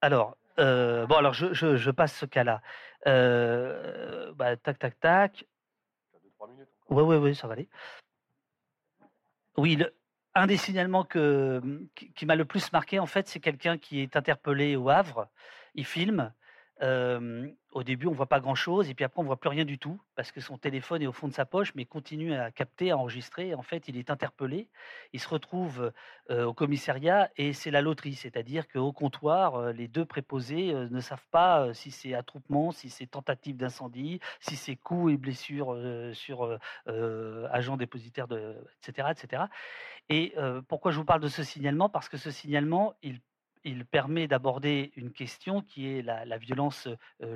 [0.00, 2.62] Alors, bon, alors je, je, passe ce cas-là.
[4.34, 5.44] Bah, tac, tac, tac.
[6.90, 7.68] Oui, oui, oui, ça va aller.
[9.56, 9.94] Oui, le,
[10.34, 11.62] un des signalements que,
[11.94, 15.28] qui, qui m'a le plus marqué, en fait, c'est quelqu'un qui est interpellé au Havre.
[15.74, 16.32] Il filme
[16.82, 20.00] au début, on voit pas grand-chose, et puis après, on voit plus rien du tout,
[20.14, 22.98] parce que son téléphone est au fond de sa poche, mais continue à capter, à
[22.98, 23.54] enregistrer.
[23.54, 24.68] En fait, il est interpellé.
[25.12, 25.92] Il se retrouve
[26.28, 31.72] au commissariat, et c'est la loterie, c'est-à-dire qu'au comptoir, les deux préposés ne savent pas
[31.72, 35.76] si c'est attroupement, si c'est tentative d'incendie, si c'est coups et blessures
[36.12, 39.44] sur agents dépositaires, de, etc., etc.
[40.08, 40.34] Et
[40.68, 41.88] pourquoi je vous parle de ce signalement?
[41.88, 43.20] Parce que ce signalement, il
[43.64, 46.88] il permet d'aborder une question qui est la, violence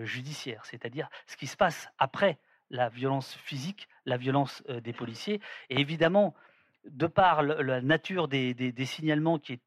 [0.02, 2.38] judiciaire, c'est-à-dire ce qui se passe après
[2.70, 5.40] la violence physique, la violence des policiers.
[5.70, 6.34] Et évidemment,
[6.84, 9.60] de par la nature des, signalements qui,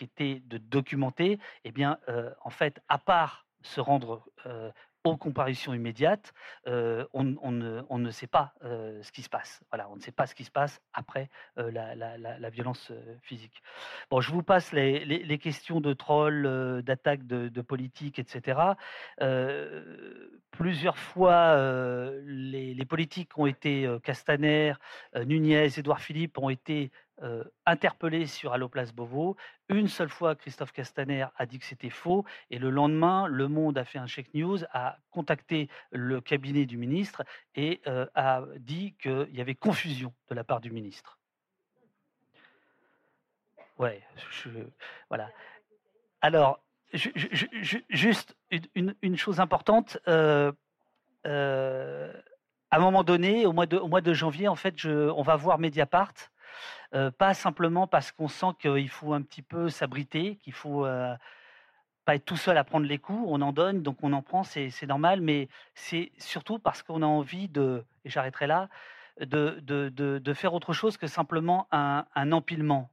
[0.00, 1.98] étaient de documenter, eh bien,
[2.40, 4.24] en fait, à part se rendre
[5.10, 6.32] aux comparutions immédiates,
[6.66, 9.60] on, ne, sait pas ce qui se passe.
[9.70, 12.92] Voilà, on ne sait pas ce qui se passe après la, violence
[13.22, 13.62] physique.
[14.10, 18.60] Bon, je vous passe les, questions de trolls, d'attaques de, de, politique, etc.
[20.50, 21.56] plusieurs fois,
[22.24, 24.74] les, politiques ont été, Castaner,
[25.14, 26.90] Nunez, Édouard Philippe ont été
[27.64, 29.36] interpellé sur Alloplace Beauvau.
[29.68, 33.78] Une seule fois, Christophe Castaner a dit que c'était faux, et le lendemain, Le Monde
[33.78, 37.24] a fait un check news, a contacté le cabinet du ministre
[37.54, 41.18] et a dit qu'il y avait confusion de la part du ministre.
[43.78, 44.02] Ouais,
[45.08, 45.30] voilà.
[46.22, 46.60] Alors,
[46.92, 48.36] juste
[48.74, 49.98] une, chose importante.
[50.06, 50.52] à
[51.24, 56.14] un moment donné, au mois de, janvier, en fait, on va voir Mediapart,
[57.18, 60.86] pas simplement parce qu'on sent qu'il faut un petit peu s'abriter, qu'il faut
[62.04, 64.44] pas être tout seul à prendre les coups, on en donne, donc on en prend,
[64.44, 68.68] c'est normal, mais c'est surtout parce qu'on a envie de, et j'arrêterai là,
[69.20, 72.90] de, de, de, faire autre chose que simplement un, un empilement.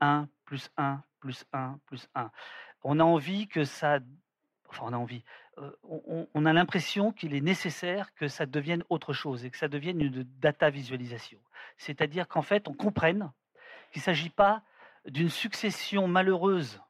[0.00, 2.30] 1 plus 1 plus 1 plus 1.
[2.82, 3.98] On a envie que ça...
[4.68, 5.24] Enfin, on a envie.
[5.84, 10.00] on, a l'impression qu'il est nécessaire que ça devienne autre chose et que ça devienne
[10.00, 11.38] une data visualisation.
[11.78, 13.30] C'est-à-dire qu'en fait, on comprenne
[13.92, 14.62] qu'il ne s'agit pas
[15.06, 16.80] d'une succession malheureuse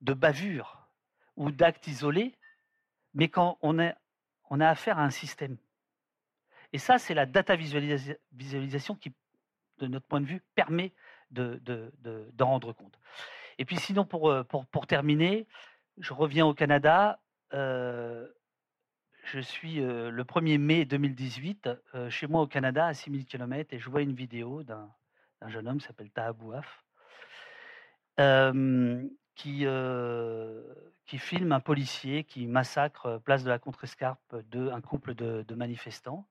[0.00, 0.88] de bavures
[1.36, 2.34] ou d'actes isolés,
[3.14, 3.94] mais quand on, a
[4.68, 5.56] affaire à un système.
[6.72, 9.12] Et ça, c'est la data visualisation qui,
[9.78, 10.92] de notre point de vue, permet
[11.30, 12.98] d'en de, rendre compte.
[13.58, 15.46] Et puis sinon, pour, pour, terminer,
[16.00, 17.20] je reviens au Canada.
[17.54, 18.26] Euh,
[19.24, 21.68] je suis le 1er mai 2018
[22.08, 24.88] chez moi au Canada, à 6000 km, et je vois une vidéo d'un
[25.48, 26.82] jeune homme qui s'appelle Taha Bouaf,
[29.34, 29.66] qui,
[31.04, 35.54] qui filme un policier qui massacre place de la Contrescarpe de, un couple de, de
[35.54, 36.26] manifestants.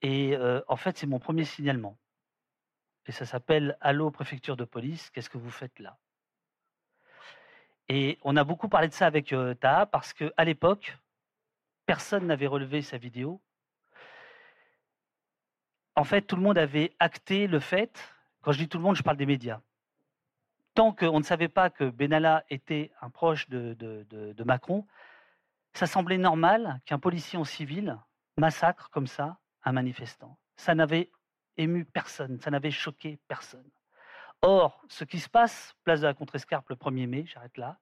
[0.00, 0.34] Et
[0.68, 1.98] en fait, c'est mon premier signalement.
[3.08, 5.98] Et ça s'appelle Allô, préfecture de police, qu'est-ce que vous faites là?
[7.88, 10.96] Et on a beaucoup parlé de ça avec Taha parce qu'à l'époque,
[11.86, 13.40] personne n'avait relevé sa vidéo.
[15.96, 17.98] En fait, tout le monde avait acté le fait,
[18.42, 19.60] quand je dis tout le monde, je parle des médias.
[20.74, 24.86] Tant qu'on ne savait pas que Benalla était un proche de, de Macron,
[25.72, 27.98] ça semblait normal qu'un policier en civil
[28.36, 30.38] massacre comme ça un manifestant.
[30.56, 31.10] Ça n'avait
[31.56, 33.68] ému personne, ça n'avait choqué personne.
[34.42, 37.78] Or, ce qui se passe, place de la Contrescarpe le 1er mai, j'arrête là,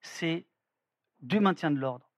[0.00, 0.46] c'est
[1.20, 2.08] du maintien de l'ordre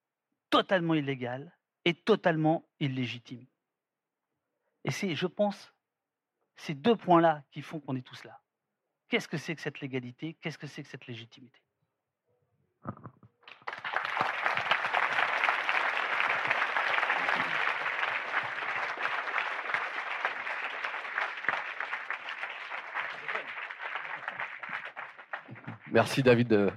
[0.48, 1.52] totalement illégal
[1.84, 3.44] et totalement illégitime.
[4.84, 5.72] Et c'est, je pense,
[6.56, 8.40] ces deux points-là qui font qu'on est tous là.
[9.08, 10.34] Qu'est-ce que c'est que cette légalité?
[10.40, 11.60] Qu'est-ce que c'est que cette légitimité?
[25.94, 26.72] Merci David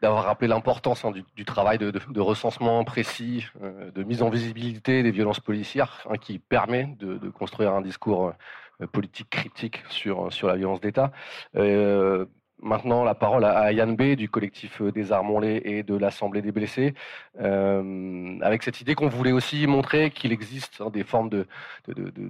[0.00, 5.10] d'avoir rappelé l'importance hein, du, travail de, recensement précis, euh, de mise en visibilité des
[5.10, 8.32] violences policières, hein, qui permet de, construire un discours
[8.80, 11.10] euh, politique critique sur, la violence d'État.
[11.56, 12.26] Euh,
[12.62, 16.52] maintenant la parole à Yann B du collectif euh, des Armonlés et de l'Assemblée des
[16.52, 16.94] blessés,
[17.40, 21.30] euh, avec cette idée qu'on voulait aussi montrer qu'il existe hein, des formes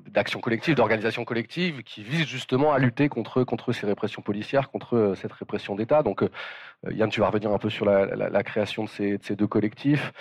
[0.09, 5.15] d'action collective, d'organisation collective, qui visent justement à lutter contre, ces répressions policières, contre euh,
[5.15, 6.03] cette répression d'État.
[6.03, 6.25] Donc
[6.91, 10.13] Yann, tu vas revenir un peu sur la, création de ces, ces, deux collectifs,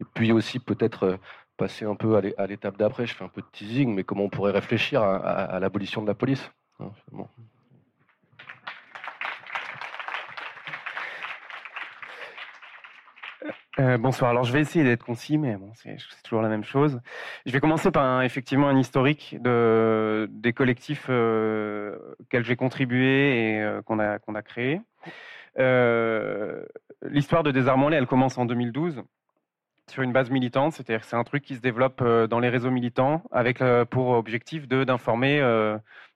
[0.00, 1.18] et puis aussi peut-être
[1.56, 4.28] passer un peu à l'étape d'après, je fais un peu de teasing, mais comment on
[4.28, 6.50] pourrait réfléchir à, l'abolition de la police.
[6.80, 6.90] Hein,
[13.78, 14.30] Euh, bonsoir.
[14.30, 17.00] Alors, je vais essayer d'être concis, mais bon, c'est toujours la même chose.
[17.46, 23.54] Je vais commencer par un, effectivement un historique de, des collectifs euh, auxquels j'ai contribué
[23.54, 24.80] et euh, qu'on a, créés.
[25.60, 26.64] Euh,
[27.08, 29.02] L'histoire de Désarmement elle commence en 2012
[29.88, 33.22] sur une base militante, c'est-à-dire c'est un truc qui se développe dans les réseaux militants
[33.30, 35.40] avec pour objectif d'informer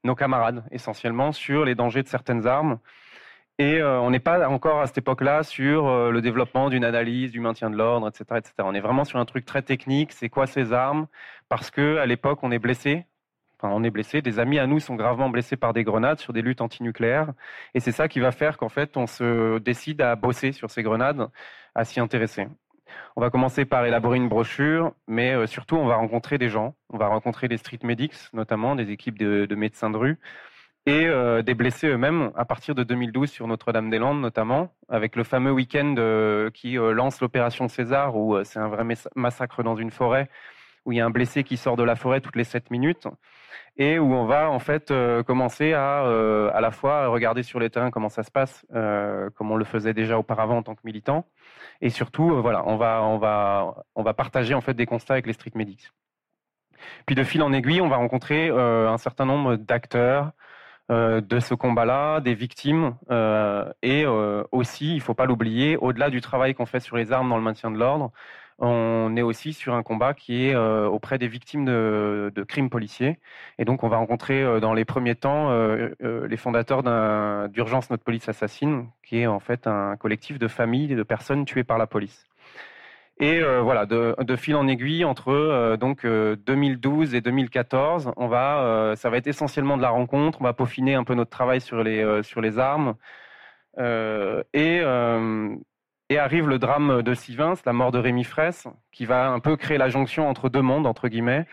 [0.05, 2.79] nos camarades essentiellement sur les dangers de certaines armes
[3.63, 7.31] et euh, on n'est pas encore à cette époque-là sur euh, le développement d'une analyse,
[7.31, 8.55] du maintien de l'ordre, etc., etc.
[8.59, 10.11] On est vraiment sur un truc très technique.
[10.11, 11.07] C'est quoi ces armes?
[11.49, 13.07] Parce que à l'époque, on est blessé.
[13.57, 14.21] Enfin, on est blessé.
[14.21, 17.35] Des amis à nous sont gravement blessés par des grenades sur des luttes antinucléaires.
[17.75, 20.83] Et c'est ça qui va faire qu'en fait, on se décide à bosser sur ces
[20.83, 21.29] grenades,
[21.77, 22.49] à s'y intéresser.
[23.15, 26.75] On va commencer par élaborer une brochure, mais euh, surtout, on va rencontrer des gens.
[26.91, 30.19] On va rencontrer des street medics, notamment des équipes de, de médecins de rue
[30.87, 35.53] et euh, des blessés eux-mêmes à partir de 2012 sur Notre-Dame-des-Landes notamment, avec le fameux
[35.53, 40.28] week-end euh, qui euh, lance l'opération César, où c'est un vrai massacre dans une forêt,
[40.85, 43.07] où il y a un blessé qui sort de la forêt toutes les 7 minutes,
[43.76, 44.93] et où on va en fait
[45.24, 46.01] commencer à
[46.53, 49.95] à la fois regarder sur les terrains comment ça se passe, comme on le faisait
[49.95, 51.24] déjà auparavant en tant que militant,
[51.80, 55.26] et surtout voilà, on va on va on va partager en fait des constats avec
[55.26, 55.93] les street medics.
[57.07, 60.33] Puis de fil en aiguille, on va rencontrer un certain nombre d'acteurs,
[60.91, 66.11] de ce combat-là, des victimes, euh, et euh, aussi, il ne faut pas l'oublier, au-delà
[66.11, 68.12] du travail qu'on fait sur les armes dans le maintien de l'ordre,
[68.59, 73.18] on est aussi sur un combat qui est auprès des victimes de, crimes policiers.
[73.59, 75.51] Et donc, on va rencontrer dans les premiers temps
[76.01, 76.85] les fondateurs
[77.49, 81.45] d'Urgence Notre Police Assassine, qui est en fait un collectif de familles et de personnes
[81.45, 82.24] tuées par la police.
[83.21, 89.17] Et voilà, de, fil en aiguille entre donc 2012 et 2014, on va, ça va
[89.17, 90.41] être essentiellement de la rencontre.
[90.41, 92.95] On va peaufiner un peu notre travail sur les sur les armes.
[93.79, 94.83] et
[96.13, 99.57] et arrive le drame de Sivins, la mort de Rémi Fraisse, qui va un peu
[99.57, 101.47] créer la jonction entre deux mondes, entre guillemets,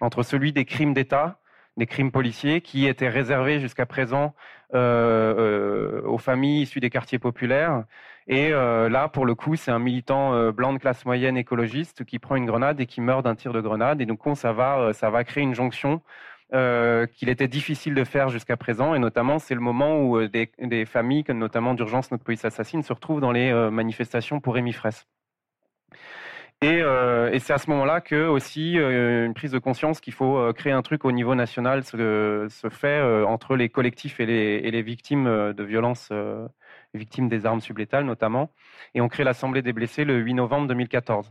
[0.00, 1.40] entre celui des crimes d'État,
[1.76, 4.34] des crimes policiers, qui étaient réservés jusqu'à présent
[4.74, 7.84] euh, euh, aux familles issues des quartiers populaires.
[8.26, 12.18] Et euh, là, pour le coup, c'est un militant blanc de classe moyenne écologiste qui
[12.18, 14.00] prend une grenade et qui meurt d'un tir de grenade.
[14.00, 16.00] Et donc, ça va, ça va créer une jonction
[16.52, 21.24] qu'il était difficile de faire jusqu'à présent, et notamment c'est le moment où des, familles,
[21.30, 25.04] notamment d'urgence Notre Police Assassine, se retrouvent dans les manifestations pour Rémi Fraisse.
[26.62, 26.82] Et,
[27.40, 31.04] c'est à ce moment-là que aussi une prise de conscience qu'il faut créer un truc
[31.04, 36.10] au niveau national se, fait entre les collectifs et les, victimes de violences,
[36.94, 38.50] victimes des armes sublétales notamment.
[38.94, 41.30] Et on crée l'Assemblée des blessés le 8 novembre 2014.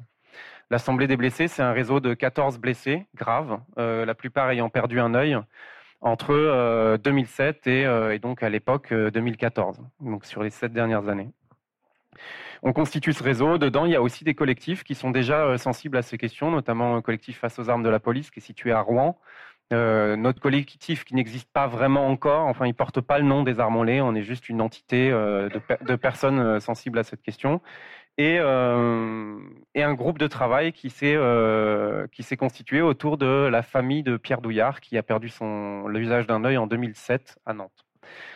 [0.69, 4.99] L'Assemblée des blessés, c'est un réseau de 14 blessés graves, euh, la plupart ayant perdu
[4.99, 5.37] un œil
[6.01, 11.29] entre 2007 euh, euh, et, donc à l'époque 2014, donc sur les sept dernières années.
[12.63, 13.57] On constitue ce réseau.
[13.57, 16.95] Dedans, il y a aussi des collectifs qui sont déjà sensibles à ces questions, notamment
[16.95, 19.19] un collectif face aux armes de la police qui est situé à Rouen.
[19.71, 23.75] notre collectif qui n'existe pas vraiment encore, enfin, il porte pas le nom des armes
[23.75, 27.59] on est juste une entité de, personnes sensibles à cette question
[28.17, 29.39] et, euh,
[29.73, 32.05] et, un groupe de travail qui s'est euh,
[32.37, 36.57] constitué autour de la famille de Pierre Douillard qui a perdu son l'usage d'un œil
[36.57, 37.85] en 2007 à Nantes.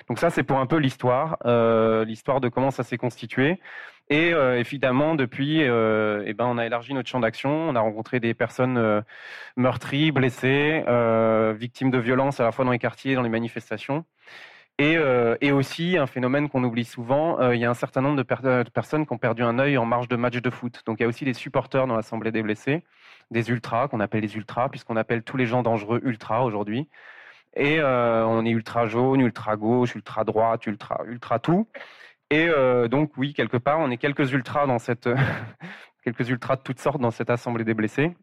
[0.08, 3.60] Donc ça c'est pour un peu l'histoire, euh, l'histoire de comment ça s'est constitué.
[4.10, 7.50] Et euh, évidemment depuis, euh, eh ben on a élargi notre champ d'action.
[7.50, 9.02] On a rencontré des personnes euh,
[9.58, 10.84] meurtries, blessées,
[11.58, 14.06] victimes de violences à la fois dans les quartiers dans les manifestations.
[14.80, 18.02] Et, euh, et, aussi, un phénomène qu'on oublie souvent, euh, il y a un certain
[18.02, 20.84] nombre de, personnes qui ont perdu un œil en marge de match de foot.
[20.86, 22.84] Donc il y a aussi des supporters dans l'Assemblée des blessés,
[23.32, 26.88] des ultras, qu'on appelle les ultras, puisqu'on appelle tous les gens dangereux ultras aujourd'hui.
[27.56, 31.68] Et euh, on est ultra jaune, ultra gauche, ultra droite, ultra, ultra tout.
[32.30, 35.10] Et euh, donc oui, quelque part, on est quelques ultras dans cette,
[36.04, 38.16] quelques ultras de toutes sortes dans cette Assemblée des blessés.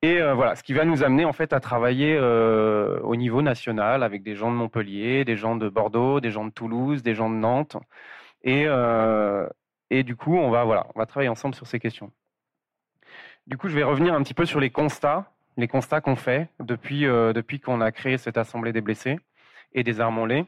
[0.00, 3.42] Et euh, voilà, ce qui va nous amener en fait à travailler euh, au niveau
[3.42, 7.14] national avec des gens de Montpellier, des gens de Bordeaux, des gens de Toulouse, des
[7.14, 7.76] gens de Nantes.
[8.44, 8.64] Et,
[10.04, 12.12] du coup, on va, travailler ensemble sur ces questions.
[13.46, 16.48] Du coup, je vais revenir un petit peu sur les constats, les constats qu'on fait
[16.60, 19.18] depuis, depuis qu'on a créé cette Assemblée des blessés
[19.72, 20.46] et des armes lait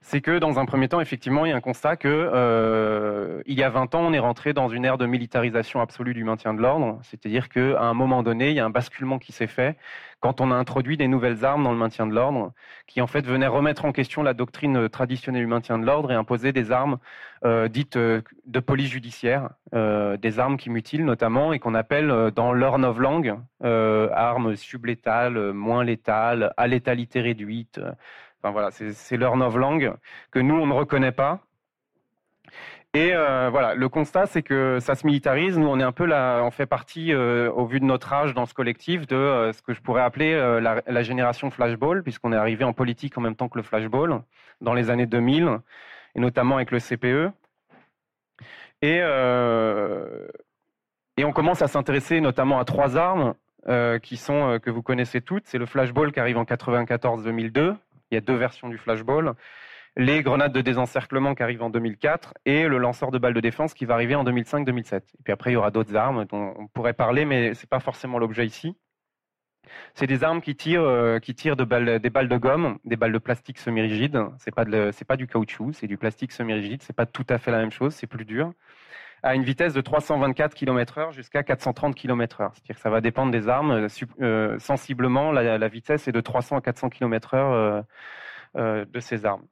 [0.00, 3.58] c'est que dans un premier temps, effectivement, il y a un constat que euh, il
[3.58, 6.54] y a 20 ans, on est rentré dans une ère de militarisation absolue du maintien
[6.54, 9.76] de l'ordre, c'est-à-dire qu'à un moment donné, il y a un basculement qui s'est fait
[10.20, 12.52] quand on a introduit des nouvelles armes dans le maintien de l'ordre,
[12.86, 16.14] qui en fait venaient remettre en question la doctrine traditionnelle du maintien de l'ordre et
[16.14, 16.98] imposer des armes
[17.44, 22.52] euh, dites euh, de police judiciaire, des armes qui mutilent notamment et qu'on appelle dans
[22.52, 27.80] leur langue armes sublétales, moins létales, à létalité réduite
[28.50, 29.94] voilà, c'est leur novlangue
[30.30, 31.40] que nous, on ne reconnaît pas.
[32.94, 35.56] Et euh, voilà, le constat, c'est que ça se militarise.
[35.56, 38.34] Nous, on est un peu là, on fait partie, euh, au vu de notre âge
[38.34, 42.36] dans ce collectif, de euh, ce que je pourrais appeler la, génération flashball, puisqu'on est
[42.36, 44.20] arrivé en politique en même temps que le flashball,
[44.60, 45.58] dans les années 2000,
[46.16, 47.32] et notamment avec le CPE.
[48.82, 48.98] Et,
[51.16, 53.34] et on commence à s'intéresser notamment à trois armes
[54.02, 55.46] qui sont que vous connaissez toutes.
[55.46, 57.76] C'est le flashball qui arrive en 94-2002,
[58.12, 59.34] il y a deux versions du flashball.
[59.96, 63.74] Les grenades de désencerclement qui arrivent en 2004 et le lanceur de balles de défense
[63.74, 64.96] qui va arriver en 2005-2007.
[64.96, 67.68] Et puis après, il y aura d'autres armes dont on pourrait parler, mais ce n'est
[67.68, 68.74] pas forcément l'objet ici.
[69.94, 73.18] C'est des armes qui tirent, euh, qui tirent des balles de gomme, des balles de
[73.18, 74.18] plastique semi-rigide.
[74.38, 76.82] C'est pas c'est pas du caoutchouc, c'est du plastique semi-rigide.
[76.82, 78.52] C'est pas tout à fait la même chose, c'est plus dur.
[79.22, 82.50] À une vitesse de 324 km/h jusqu'à 430 km/h.
[82.54, 83.70] C'est-à-dire que ça va dépendre des armes.
[83.70, 83.88] Euh,
[84.20, 87.84] euh, sensiblement, la, vitesse est de 300 à 400 km/h
[88.56, 89.46] de ces armes.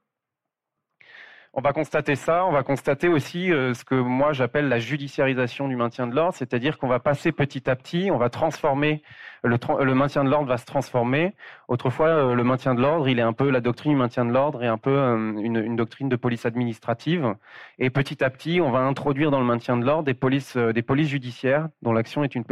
[1.53, 5.67] On va constater ça, on va constater aussi euh, ce que moi j'appelle la judiciarisation
[5.67, 9.03] du maintien de l'ordre, c'est-à-dire qu'on va passer petit à petit, on va transformer,
[9.43, 11.33] le, maintien de l'ordre va se transformer.
[11.67, 14.31] Autrefois, euh, le maintien de l'ordre, il est un peu la doctrine du maintien de
[14.31, 17.35] l'ordre et un peu euh, une, doctrine de police administrative.
[17.79, 20.81] Et petit à petit, on va introduire dans le maintien de l'ordre des polices, des
[20.81, 22.45] polices judiciaires dont l'action est une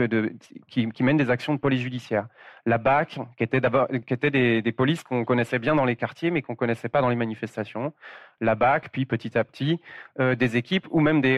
[0.68, 2.28] qui, mènent des actions de police judiciaire.
[2.66, 5.96] La BAC, qui était d'abord, qui était des, des polices qu'on connaissait bien dans les
[5.96, 7.94] quartiers, mais qu'on connaissait pas dans les manifestations.
[8.42, 9.80] La BAC Puis petit à petit
[10.18, 11.38] des équipes ou même des,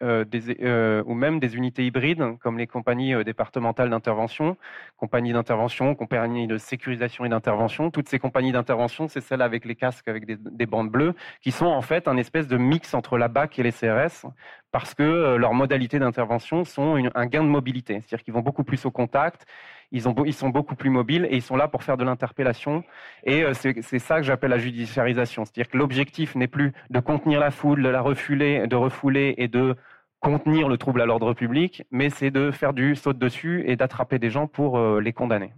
[0.00, 4.56] des ou même des unités hybrides comme les compagnies départementales d'intervention,
[4.96, 7.90] compagnies d'intervention, compagnies de sécurisation et d'intervention.
[7.90, 11.66] Toutes ces compagnies d'intervention, c'est celles avec les casques avec des, bandes bleues, qui sont
[11.66, 14.26] en fait un espèce de mix entre la BAC et les CRS,
[14.70, 18.84] parce que leurs modalités d'intervention sont un gain de mobilité, c'est-à-dire qu'ils vont beaucoup plus
[18.84, 19.46] au contact
[19.90, 22.84] ils, sont beaucoup plus mobiles et ils sont là pour faire de l'interpellation.
[23.24, 25.44] Et euh, c'est ça que j'appelle la judiciarisation.
[25.44, 29.48] C'est-à-dire que l'objectif n'est plus de contenir la foule, de la refouler, de refouler et
[29.48, 29.76] de
[30.20, 34.18] contenir le trouble à l'ordre public, mais c'est de faire du saut dessus et d'attraper
[34.18, 35.54] des gens pour euh, les condamner.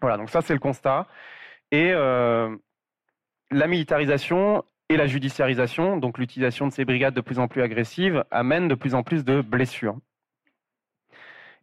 [0.00, 1.06] Voilà, donc ça c'est le constat.
[1.70, 2.54] Et euh,
[3.50, 8.24] la militarisation et la judiciarisation, donc l'utilisation de ces brigades de plus en plus agressives,
[8.30, 9.98] amène de plus en plus de blessures.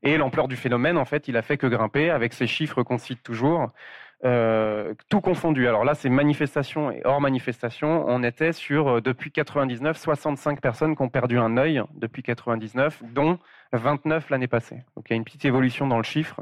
[0.04, 2.98] Et l'ampleur du phénomène, en fait, il a fait que grimper avec ces chiffres qu'on
[2.98, 3.72] cite toujours.
[4.26, 5.68] Euh, tout confondu.
[5.68, 8.06] Alors là, c'est manifestation et hors manifestation.
[8.08, 13.04] On était sur, euh, depuis 99, 65 personnes qui ont perdu un œil depuis 99,
[13.14, 13.38] dont
[13.74, 14.84] 29 l'année passée.
[14.96, 16.42] Donc il y a une petite évolution dans le chiffre.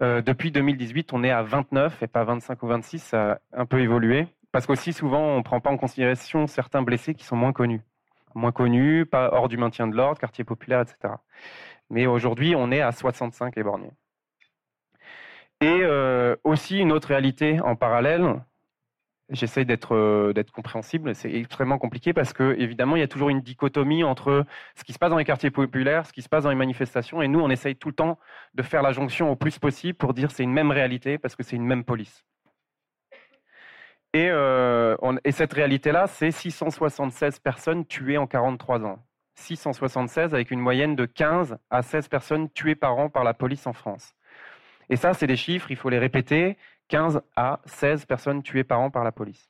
[0.00, 2.98] Euh, depuis 2018, on est à 29 et pas 25 ou 26.
[3.00, 4.26] Ça a un peu évolué.
[4.50, 7.82] Parce qu'aussi, souvent, on ne prend pas en considération certains blessés qui sont moins connus.
[8.34, 11.14] Moins connus, pas hors du maintien de l'ordre, quartier populaire, etc.
[11.92, 13.90] Mais aujourd'hui, on est à 65 éborgnés.
[15.60, 18.42] Et euh, aussi une autre réalité en parallèle,
[19.28, 23.28] j'essaie d'être euh, d'être compréhensible, c'est extrêmement compliqué parce que évidemment il y a toujours
[23.28, 26.44] une dichotomie entre ce qui se passe dans les quartiers populaires, ce qui se passe
[26.44, 28.18] dans les manifestations, et nous on essaye tout le temps
[28.54, 31.42] de faire la jonction au plus possible pour dire c'est une même réalité parce que
[31.42, 32.24] c'est une même police.
[34.14, 38.98] Et, euh, et cette réalité-là, c'est 676 personnes tuées en 43 ans.
[39.34, 43.66] 676 avec une moyenne de 15 à 16 personnes tuées par an par la police
[43.66, 44.14] en France.
[44.90, 46.56] Et ça, c'est des chiffres, il faut les répéter,
[46.88, 49.48] 15 à 16 personnes tuées par an par la police.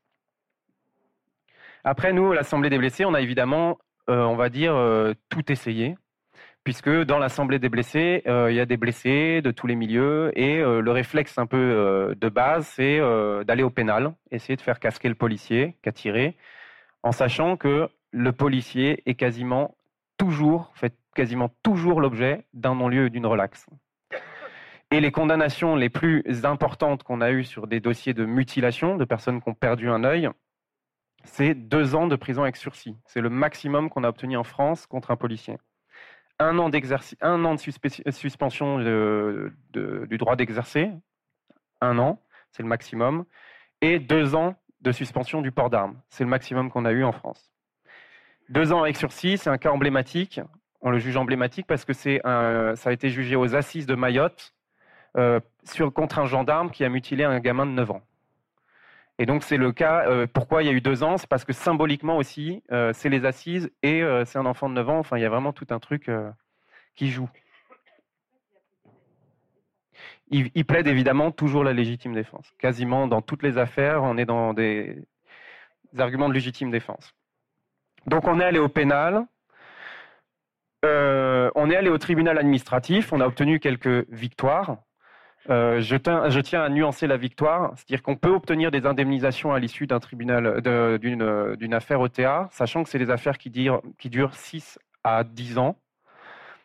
[1.84, 3.78] Après, nous, l'Assemblée des blessés, on a évidemment,
[4.08, 5.96] euh, on va dire, euh, tout essayé,
[6.62, 10.30] puisque dans l'Assemblée des blessés, euh, il y a des blessés de tous les milieux,
[10.38, 13.00] et le réflexe un peu de base, c'est
[13.44, 16.36] d'aller au pénal, essayer de faire casquer le policier qui a tiré,
[17.02, 19.74] en sachant que le policier est quasiment
[20.18, 23.66] toujours, fait quasiment toujours l'objet d'un non-lieu et d'une relaxe.
[24.90, 29.04] Et les condamnations les plus importantes qu'on a eues sur des dossiers de mutilation de
[29.04, 30.28] personnes qui ont perdu un œil,
[31.24, 32.96] c'est deux ans de prison avec sursis.
[33.06, 35.56] C'est le maximum qu'on a obtenu en France contre un policier.
[36.38, 36.70] Un an,
[37.20, 40.90] un an de suspension du droit d'exercer,
[41.80, 43.24] un an, c'est le maximum,
[43.80, 46.00] et deux ans de suspension du port d'armes.
[46.10, 47.51] C'est le maximum qu'on a eu en France.
[48.48, 50.40] Deux ans avec sursis, c'est un cas emblématique.
[50.80, 54.54] On le juge emblématique parce que c'est ça a été jugé aux assises de Mayotte
[55.16, 55.40] euh,
[55.94, 58.02] contre un gendarme qui a mutilé un gamin de 9 ans.
[59.18, 60.06] Et donc c'est le cas.
[60.08, 61.18] Euh, pourquoi il y a eu deux ans?
[61.18, 64.88] C'est parce que symboliquement aussi, euh, c'est les assises et c'est un enfant de 9
[64.88, 64.98] ans.
[64.98, 66.10] Enfin, il y a vraiment tout un truc
[66.96, 67.28] qui joue.
[70.32, 72.50] Il, plaide évidemment toujours la légitime défense.
[72.58, 74.96] Quasiment dans toutes les affaires, on est dans des
[75.98, 77.14] arguments de légitime défense.
[78.06, 79.26] Donc on est allé au pénal,
[80.84, 84.78] euh, on est allé au tribunal administratif, on a obtenu quelques victoires.
[85.50, 89.86] Euh, je, tiens, à nuancer la victoire, c'est-à-dire qu'on peut obtenir des indemnisations à l'issue
[89.86, 90.60] d'un tribunal,
[91.00, 95.58] d'une affaire OTA, sachant que c'est des affaires qui durent, qui durent 6 à 10
[95.58, 95.76] ans.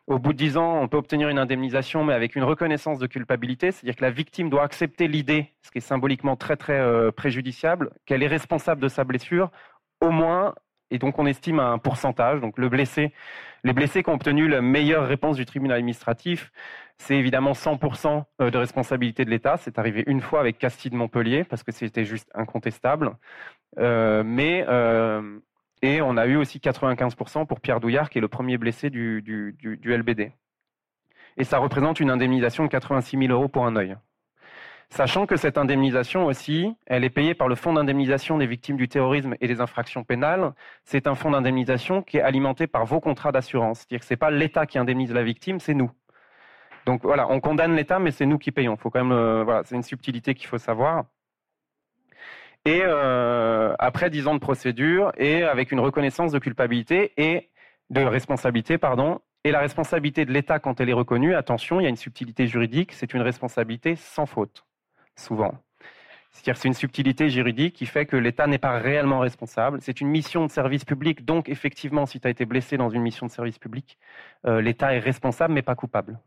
[0.07, 3.07] Au bout de 10 ans, on peut obtenir une indemnisation, mais avec une reconnaissance de
[3.07, 7.11] culpabilité, c'est-à-dire que la victime doit accepter l'idée, ce qui est symboliquement très très euh,
[7.11, 9.51] préjudiciable, qu'elle est responsable de sa blessure,
[9.99, 10.53] au moins
[10.91, 12.41] et donc on estime un pourcentage.
[13.63, 16.51] Les blessés qui ont obtenu la meilleure réponse du tribunal administratif,
[16.97, 19.57] c'est évidemment 100% euh, de responsabilité de l'État.
[19.57, 23.15] C'est arrivé une fois avec Castille de Montpellier parce que c'était juste incontestable.
[23.79, 25.39] Euh, mais euh,
[25.81, 29.21] et on a eu aussi 95% pour Pierre Douillard qui est le premier blessé du,
[29.21, 30.31] du LBD.
[31.37, 33.95] Et ça représente une indemnisation de 86 000 euros pour un œil.
[34.89, 38.87] Sachant que cette indemnisation aussi, elle est payée par le Fonds d'indemnisation des victimes du
[38.87, 40.53] terrorisme et des infractions pénales.
[40.85, 43.79] C'est un fonds d'indemnisation qui est alimenté par vos contrats d'assurance.
[43.79, 45.91] C'est-à-dire que ce n'est pas l'État qui indemnise la victime, c'est nous.
[46.85, 48.77] Donc voilà, on condamne l'État, mais c'est nous qui payons.
[48.77, 51.03] Faut quand même, euh, voilà, c'est une subtilité qu'il faut savoir.
[52.65, 57.49] Et euh, après dix ans de procédure et avec une reconnaissance de culpabilité et
[57.89, 61.85] de responsabilité, pardon, et la responsabilité de l'État quand elle est reconnue, attention, il y
[61.87, 64.66] a une subtilité juridique, c'est une responsabilité sans faute
[65.17, 65.53] souvent.
[66.37, 69.79] C'est-à-dire c'est une subtilité juridique qui fait que l'État n'est pas réellement responsable.
[69.81, 73.01] C'est une mission de service public, donc effectivement, si tu as été blessé dans une
[73.01, 73.97] mission de service public,
[74.45, 76.19] euh, l'État est responsable mais pas coupable.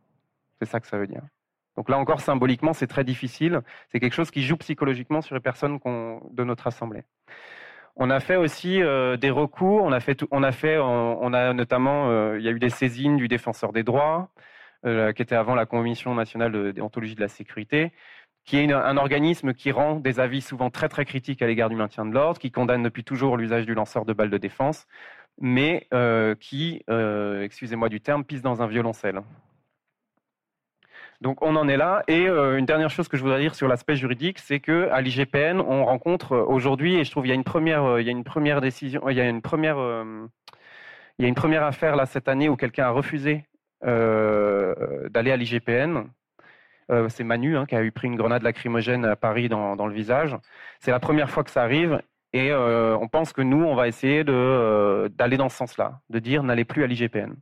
[0.58, 1.22] C'est ça que ça veut dire.
[1.76, 3.60] Donc là encore, symboliquement, c'est très difficile.
[3.88, 5.78] C'est quelque chose qui joue psychologiquement sur les personnes
[6.32, 7.04] de notre Assemblée.
[7.94, 9.84] On a fait aussi des recours.
[9.84, 13.82] On a fait, on a notamment, il y a eu des saisines du défenseur des
[13.82, 14.30] droits,
[14.84, 17.92] qui était avant la Commission nationale de de la sécurité
[18.44, 21.76] qui est un organisme qui rend des avis souvent très très critiques à l'égard du
[21.76, 24.86] maintien de l'ordre, qui condamne depuis toujours l'usage du lanceur de balles de défense,
[25.40, 29.20] mais euh, qui, euh, excusez-moi du terme, pisse dans un violoncelle.
[31.20, 32.02] Donc on en est là.
[32.08, 35.00] Et euh, une dernière chose que je voudrais dire sur l'aspect juridique, c'est que à
[35.00, 38.12] l'IGPN, on rencontre aujourd'hui, et je trouve il y a une première, il y a
[38.12, 39.76] une première décision, il y a une première,
[41.18, 43.44] il y a une première affaire là cette année où quelqu'un a refusé
[43.82, 46.06] d'aller à l'IGPN
[46.90, 49.94] euh, c'est Manu hein, qui a eu pris une grenade lacrymogène à Paris dans, le
[49.94, 50.36] visage.
[50.80, 52.00] C'est la première fois que ça arrive.
[52.32, 56.18] Et euh, on pense que nous, on va essayer euh, d'aller dans ce sens-là, de
[56.20, 57.34] dire n'allez plus à l'IGPN.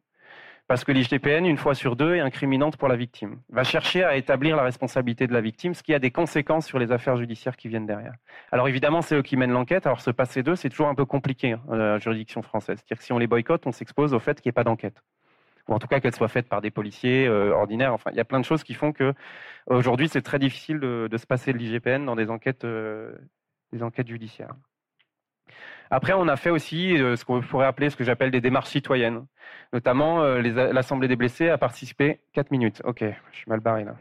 [0.66, 3.40] Parce que l'IGPN, une fois sur deux, est incriminante pour la victime.
[3.48, 6.78] Va chercher à établir la responsabilité de la victime, ce qui a des conséquences sur
[6.78, 8.12] les affaires judiciaires qui viennent derrière.
[8.52, 9.86] Alors évidemment, c'est eux qui mènent l'enquête.
[9.86, 12.78] Alors se passer d'eux, c'est toujours un peu compliqué, hein, la juridiction française.
[12.78, 15.02] C'est-à-dire que si on les boycotte, on s'expose au fait qu'il n'y ait pas d'enquête
[15.68, 17.92] ou en tout cas qu'elle soit faite par des policiers euh, ordinaires.
[17.92, 19.14] Enfin, il y a plein de choses qui font que
[19.66, 23.12] aujourd'hui c'est très difficile de, se passer de l'IGPN dans des enquêtes, euh,
[23.72, 24.54] des enquêtes judiciaires.
[25.90, 28.68] Après, on a fait aussi euh, ce qu'on pourrait appeler ce que j'appelle des démarches
[28.68, 29.26] citoyennes.
[29.72, 32.82] Notamment, l'Assemblée des blessés a participé 4 minutes.
[32.84, 33.96] Ok, je suis mal barré là.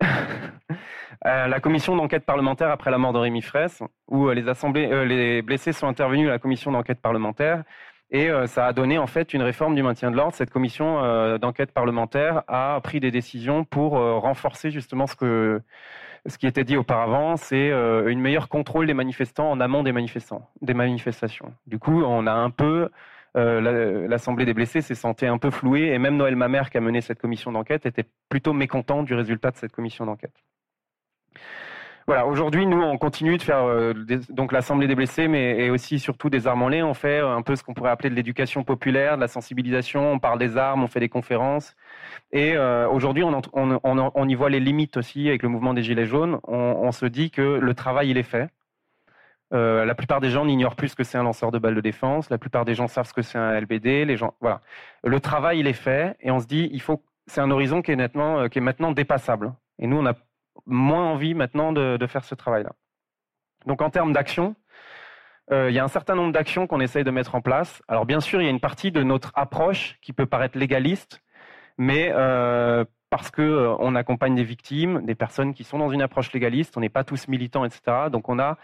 [1.46, 6.28] la commission d'enquête parlementaire après la mort de Rémi Fraisse, où les, blessés sont intervenus
[6.28, 7.64] à la commission d'enquête parlementaire,
[8.12, 10.34] et euh, ça a donné en fait une réforme du maintien de l'ordre.
[10.34, 16.46] Cette commission euh, d'enquête parlementaire a pris des décisions pour euh, renforcer justement ce qui
[16.46, 21.52] était dit auparavant, c'est une meilleure contrôle des manifestants en amont des manifestations.
[21.66, 22.90] Du coup, on a un peu
[23.34, 27.00] l'Assemblée des blessés s'est sentie un peu flouée et même Noël Mamère qui a mené
[27.00, 30.34] cette commission d'enquête était plutôt mécontent du résultat de cette commission d'enquête.
[32.06, 33.94] Voilà, aujourd'hui, nous, on continue de faire euh,
[34.50, 36.82] l'Assemblée des blessés, mais aussi surtout des armes en lait.
[36.82, 40.12] On fait un peu ce qu'on pourrait appeler de l'éducation populaire, de la sensibilisation.
[40.12, 41.76] On parle des armes, on fait des conférences.
[42.32, 46.40] Et euh, aujourd'hui, on, y voit les limites aussi avec le mouvement des Gilets jaunes.
[46.44, 48.48] On, se dit que le travail, il est fait.
[49.54, 51.80] Euh, la plupart des gens n'ignorent plus ce que c'est un lanceur de balles de
[51.80, 52.30] défense.
[52.30, 54.06] La plupart des gens savent ce que c'est un LBD.
[54.06, 54.60] Les gens, voilà.
[55.04, 57.02] Le travail, il est fait, et on se dit, il faut.
[57.28, 59.52] C'est un horizon qui est nettement, qui est maintenant dépassable.
[59.78, 60.14] Et nous, on a
[60.66, 62.72] moins envie maintenant de, faire ce travail-là.
[63.66, 64.54] Donc en termes d'action,
[65.50, 67.82] euh, il y a un certain nombre d'actions qu'on essaye de mettre en place.
[67.88, 71.22] Alors bien sûr, il y a une partie de notre approche qui peut paraître légaliste,
[71.78, 76.02] mais euh, parce que euh, on accompagne des victimes, des personnes qui sont dans une
[76.02, 78.08] approche légaliste, on n'est pas tous militants, etc.
[78.10, 78.58] Donc on a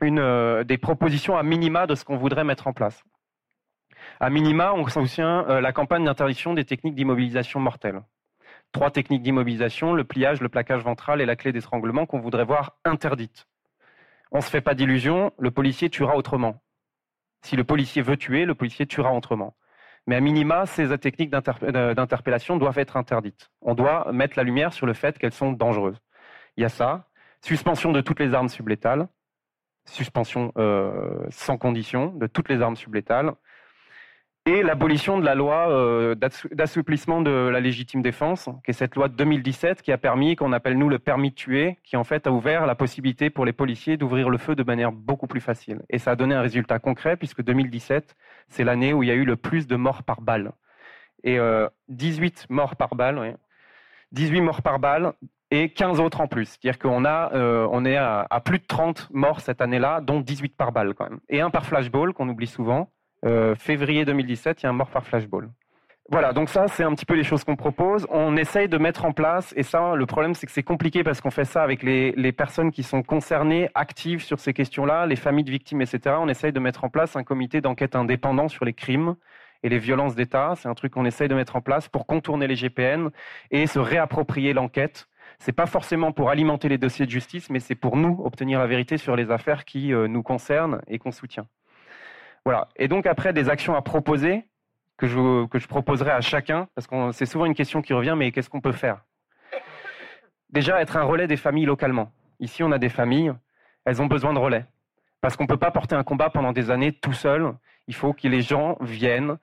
[0.00, 3.02] une, des propositions à minima de ce qu'on voudrait mettre en place.
[4.20, 8.02] À minima, on soutient la campagne d'interdiction des techniques d'immobilisation mortelle
[8.76, 12.76] trois techniques d'immobilisation, le pliage, le plaquage ventral et la clé d'étranglement qu'on voudrait voir
[12.84, 13.48] interdites.
[14.32, 16.60] On ne se fait pas d'illusions, le policier tuera autrement.
[17.40, 19.56] Si le policier veut tuer, le policier tuera autrement.
[20.06, 23.50] Mais à minima, ces techniques euh, d'interpellation doivent être interdites.
[23.62, 26.02] On doit mettre la lumière sur le fait qu'elles sont dangereuses.
[26.58, 27.08] Il y a ça.
[27.40, 29.08] Suspension de toutes les armes sublétales.
[29.86, 33.32] Suspension euh, sans condition de toutes les armes sublétales
[34.46, 39.08] et l'abolition de la loi euh, d'assouplissement de la légitime défense, qui est cette loi
[39.08, 42.28] de 2017 qui a permis, qu'on appelle nous le permis de tuer, qui en fait
[42.28, 45.82] a ouvert la possibilité pour les policiers d'ouvrir le feu de manière beaucoup plus facile.
[45.90, 48.14] Et ça a donné un résultat concret, puisque 2017,
[48.48, 50.52] c'est l'année où il y a eu le plus de morts par balle.
[51.24, 51.38] Et
[51.88, 53.36] 18 euh, morts par balle,
[54.12, 55.12] 18 morts par balle
[55.50, 56.46] et 15 autres en plus.
[56.46, 60.72] C'est-à-dire qu'on euh, on est à, plus de 30 morts cette année-là, dont 18 par
[60.72, 61.20] balle quand même.
[61.28, 62.90] Et un par flashball, qu'on oublie souvent.
[63.26, 65.50] Euh, février 2017, il y a un mort par flashball.
[66.08, 68.06] Voilà, donc ça, c'est un petit peu les choses qu'on propose.
[68.10, 71.20] On essaye de mettre en place, et ça, le problème, c'est que c'est compliqué parce
[71.20, 75.42] qu'on fait ça avec les, personnes qui sont concernées, actives sur ces questions-là, les familles
[75.42, 76.16] de victimes, etc.
[76.20, 79.16] On essaye de mettre en place un comité d'enquête indépendant sur les crimes
[79.64, 80.54] et les violences d'État.
[80.56, 83.10] C'est un truc qu'on essaye de mettre en place pour contourner les GPN
[83.50, 85.08] et se réapproprier l'enquête.
[85.40, 88.68] C'est pas forcément pour alimenter les dossiers de justice, mais c'est pour nous obtenir la
[88.68, 91.48] vérité sur les affaires qui euh, nous concernent et qu'on soutient.
[92.46, 92.68] Voilà.
[92.76, 94.44] Et donc après, des actions à proposer
[94.96, 98.14] que je, que je proposerai à chacun, parce que c'est souvent une question qui revient,
[98.16, 99.04] mais qu'est-ce qu'on peut faire?
[100.50, 102.12] Déjà, être un relais des familles localement.
[102.38, 103.32] Ici, on a des familles,
[103.84, 104.64] elles ont besoin de relais.
[105.20, 107.52] Parce qu'on ne peut pas porter un combat pendant des années tout seul.
[107.88, 109.38] Il faut que les gens viennent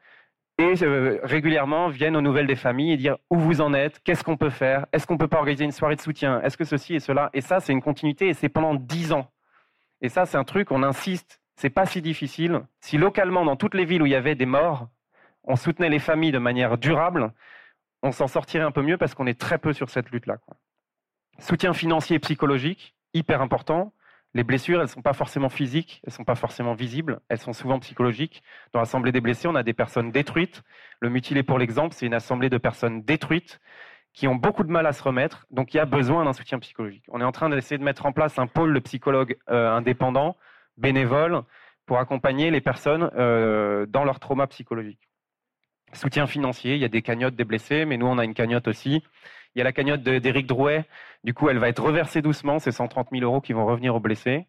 [0.58, 4.24] et euh, régulièrement viennent aux nouvelles des familles et dire où vous en êtes, qu'est-ce
[4.24, 6.95] qu'on peut faire, est-ce qu'on peut pas organiser une soirée de soutien, est-ce que ceci
[6.95, 7.30] et cela?
[7.34, 9.30] Et ça, c'est une continuité et c'est pendant dix ans.
[9.99, 12.62] Et ça, c'est un truc, on insiste c'est pas si difficile.
[12.80, 14.88] Si localement, dans toutes les villes où il y avait des morts,
[15.43, 17.34] on soutenait les familles de manière durable,
[18.01, 20.38] on s'en sortirait un peu mieux parce qu'on est très peu sur cette lutte-là.
[21.39, 23.93] Soutien financier et psychologique, hyper important.
[24.36, 27.38] Les blessures, elles ne sont pas forcément physiques, elles ne sont pas forcément visibles, elles
[27.38, 28.41] sont souvent psychologiques.
[28.74, 30.64] Dans l'assemblée des blessés, on a des personnes détruites.
[30.99, 33.60] Le mutilé, pour l'exemple, c'est une assemblée de personnes détruites
[34.14, 35.45] qui ont beaucoup de mal à se remettre.
[35.51, 37.04] Donc il y a besoin d'un soutien psychologique.
[37.10, 40.36] On est en train d'essayer de mettre en place un pôle de psychologues euh, indépendants,
[40.78, 41.43] bénévoles,
[41.86, 45.09] pour accompagner les personnes euh, dans leur trauma psychologique.
[45.93, 48.67] Soutien financier, il y a des cagnottes des blessés, mais nous on a une cagnotte
[48.67, 49.03] aussi.
[49.55, 50.86] Il y a la cagnotte d'Éric Drouet,
[51.24, 53.99] du coup elle va être reversée doucement, c'est 130 000 euros qui vont revenir aux
[53.99, 54.47] blessés.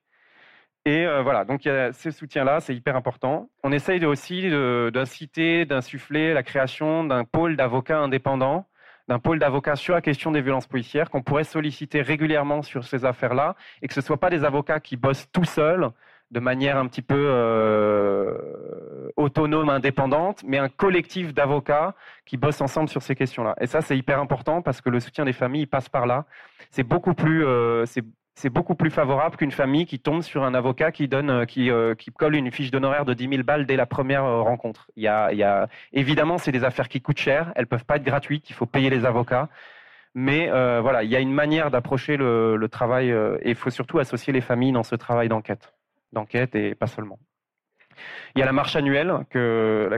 [0.87, 3.51] Et euh, voilà, donc il y a ces soutiens-là, c'est hyper important.
[3.63, 4.49] On essaye aussi
[4.93, 8.67] d'inciter, d'insuffler la création d'un pôle d'avocats indépendants
[9.09, 13.05] d'un pôle d'avocats sur la question des violences policières qu'on pourrait solliciter régulièrement sur ces
[13.05, 15.91] affaires-là et que ce ne soient pas des avocats qui bossent tout seuls
[16.31, 21.95] de manière un petit peu euh, autonome, indépendante, mais un collectif d'avocats
[22.27, 23.55] qui bossent ensemble sur ces questions-là.
[23.61, 26.25] Et ça, c'est hyper important parce que le soutien des familles passe par là.
[26.71, 30.91] C'est beaucoup plus, euh, c'est beaucoup plus favorable qu'une famille qui tombe sur un avocat
[30.91, 34.25] qui donne, euh, qui, colle une fiche d'honoraire de 10 000 balles dès la première
[34.25, 34.91] rencontre.
[34.97, 38.51] Il y a, évidemment, c'est des affaires qui coûtent cher, elles peuvent pas être gratuites,
[38.51, 39.49] il faut payer les avocats.
[40.17, 40.49] Mais
[40.81, 44.41] voilà, il y a une manière d'approcher le, travail et il faut surtout associer les
[44.41, 45.74] familles dans ce travail d'enquête,
[46.15, 47.19] d'enquête et pas seulement.
[48.35, 49.89] Il y a la marche annuelle que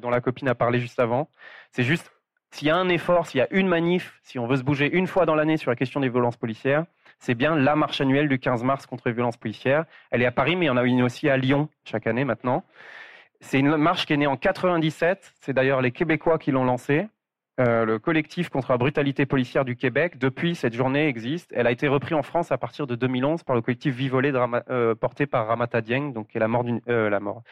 [0.00, 1.28] dont la copine a parlé juste avant.
[1.72, 2.12] C'est juste
[2.52, 4.90] s'il y a un effort, s'il y a une manif, si on veut se bouger
[4.92, 6.84] une fois dans l'année sur la question des violences policières,
[7.18, 9.84] c'est bien la marche annuelle du 15 mars contre les violences policières.
[10.10, 12.24] Elle est à Paris, mais il y en a une aussi à Lyon chaque année
[12.24, 12.64] maintenant.
[13.40, 15.34] C'est une marche qui est née en 97.
[15.40, 17.08] C'est d'ailleurs les Québécois qui l'ont lancée.
[17.60, 21.52] Euh, le collectif contre la brutalité policière du Québec, depuis cette journée existe.
[21.54, 24.32] Elle a été reprise en France à partir de 2011 par le collectif Vivolé
[24.70, 27.42] euh, porté par Ramata Dieng, donc la mort d'une, euh, la mort,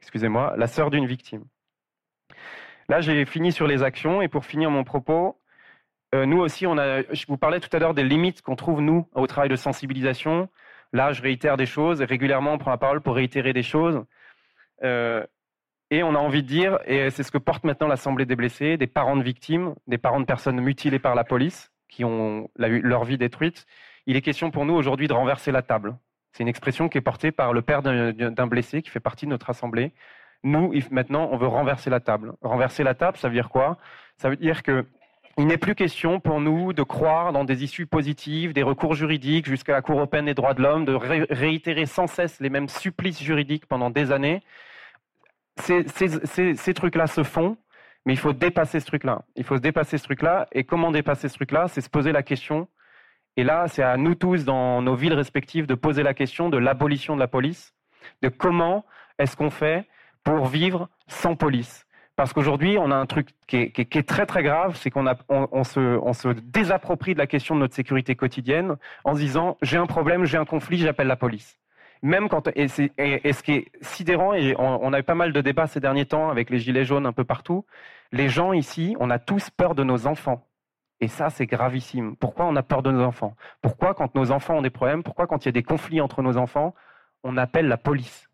[0.00, 1.44] excusez-moi, la sœur d'une victime.
[2.88, 5.40] Là, j'ai fini sur les actions et pour finir mon propos,
[6.14, 9.06] nous aussi, on a, je vous parlais tout à l'heure des limites qu'on trouve, nous,
[9.14, 10.48] au travail de sensibilisation.
[10.94, 12.00] Là, je réitère des choses.
[12.00, 14.02] Régulièrement, on prend la parole pour réitérer des choses.
[15.90, 18.76] Et on a envie de dire, et c'est ce que porte maintenant l'Assemblée des blessés,
[18.76, 23.04] des parents de victimes, des parents de personnes mutilées par la police, qui ont leur
[23.04, 23.66] vie détruite.
[24.06, 25.96] Il est question pour nous aujourd'hui de renverser la table.
[26.32, 29.30] C'est une expression qui est portée par le père d'un blessé qui fait partie de
[29.30, 29.92] notre Assemblée.
[30.42, 32.34] Nous, maintenant, on veut renverser la table.
[32.42, 33.78] Renverser la table, ça veut dire quoi?
[34.16, 34.84] Ça veut dire que
[35.38, 39.46] il n'est plus question pour nous de croire dans des issues positives, des recours juridiques
[39.46, 43.22] jusqu'à la Cour européenne des droits de l'homme, de réitérer sans cesse les mêmes supplices
[43.22, 44.42] juridiques pendant des années.
[45.56, 47.56] Ces, trucs-là se font,
[48.04, 49.22] mais il faut dépasser ce truc-là.
[49.36, 50.46] Il faut se dépasser ce truc-là.
[50.52, 51.68] Et comment dépasser ce truc-là?
[51.68, 52.68] C'est se poser la question.
[53.36, 56.56] Et là, c'est à nous tous, dans nos villes respectives, de poser la question de
[56.56, 57.74] l'abolition de la police,
[58.22, 58.84] de comment
[59.18, 59.86] est-ce qu'on fait
[60.24, 61.86] pour vivre sans police
[62.16, 66.32] parce qu'aujourd'hui, on a un truc qui est, très très grave, c'est qu'on on, se,
[66.40, 70.38] désapproprie de la question de notre sécurité quotidienne en se disant j'ai un problème, j'ai
[70.38, 71.58] un conflit, j'appelle la police.
[72.06, 75.66] Même quand et, ce qui est sidérant et on, a eu pas mal de débats
[75.66, 77.66] ces derniers temps avec les gilets jaunes un peu partout,
[78.12, 80.46] les gens ici, on a tous peur de nos enfants.
[81.00, 82.14] Et ça, c'est gravissime.
[82.14, 83.34] Pourquoi on a peur de nos enfants?
[83.60, 86.22] Pourquoi, quand nos enfants ont des problèmes, pourquoi, quand il y a des conflits entre
[86.22, 86.76] nos enfants,
[87.24, 88.25] on appelle la police?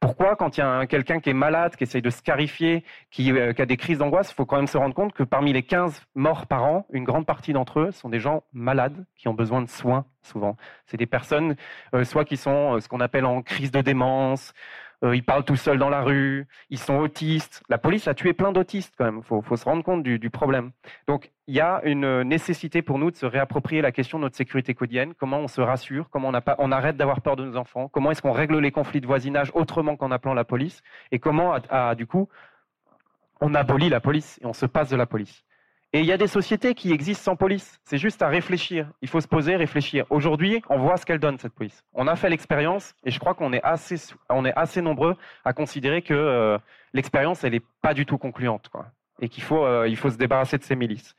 [0.00, 3.52] Pourquoi, quand il y a quelqu'un qui est malade, qui essaye de scarifier, qui, euh,
[3.52, 5.62] qui a des crises d'angoisse, il faut quand même se rendre compte que parmi les
[5.62, 9.34] 15 morts par an, une grande partie d'entre eux sont des gens malades qui ont
[9.34, 10.56] besoin de soins, souvent.
[10.86, 11.56] C'est des personnes,
[11.94, 14.52] euh, soit qui sont euh, ce qu'on appelle en crise de démence,
[15.04, 17.62] euh, ils parlent tout seuls dans la rue, ils sont autistes.
[17.68, 20.70] La police a tué plein d'autistes quand même, il faut, se rendre compte du, problème.
[21.06, 24.36] Donc il y a une nécessité pour nous de se réapproprier la question de notre
[24.36, 27.88] sécurité quotidienne, comment on se rassure, comment on, on arrête d'avoir peur de nos enfants,
[27.88, 31.54] comment est-ce qu'on règle les conflits de voisinage autrement qu'en appelant la police, et comment,
[31.96, 32.28] du coup,
[33.40, 35.44] on abolit la police et on se passe de la police?
[35.94, 37.78] Et il y a des sociétés qui existent sans police.
[37.84, 38.88] C'est juste à réfléchir.
[39.02, 40.06] Il faut se poser, réfléchir.
[40.08, 41.84] Aujourd'hui, on voit ce qu'elle donne, cette police.
[41.92, 46.00] On a fait l'expérience et je crois qu'on est assez, est assez nombreux à considérer
[46.00, 46.56] que euh,
[46.94, 48.70] l'expérience, elle n'est pas du tout concluante.
[48.70, 48.86] Quoi.
[49.20, 51.14] Et qu'il faut, euh, faut se débarrasser de ces milices.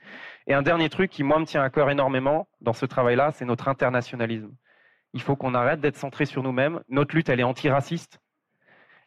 [0.47, 3.45] Et un dernier truc qui, moi, me tient à cœur énormément dans ce travail-là, c'est
[3.45, 4.51] notre internationalisme.
[5.13, 6.81] Il faut qu'on arrête d'être centré sur nous-mêmes.
[6.89, 8.19] Notre lutte, elle est antiraciste.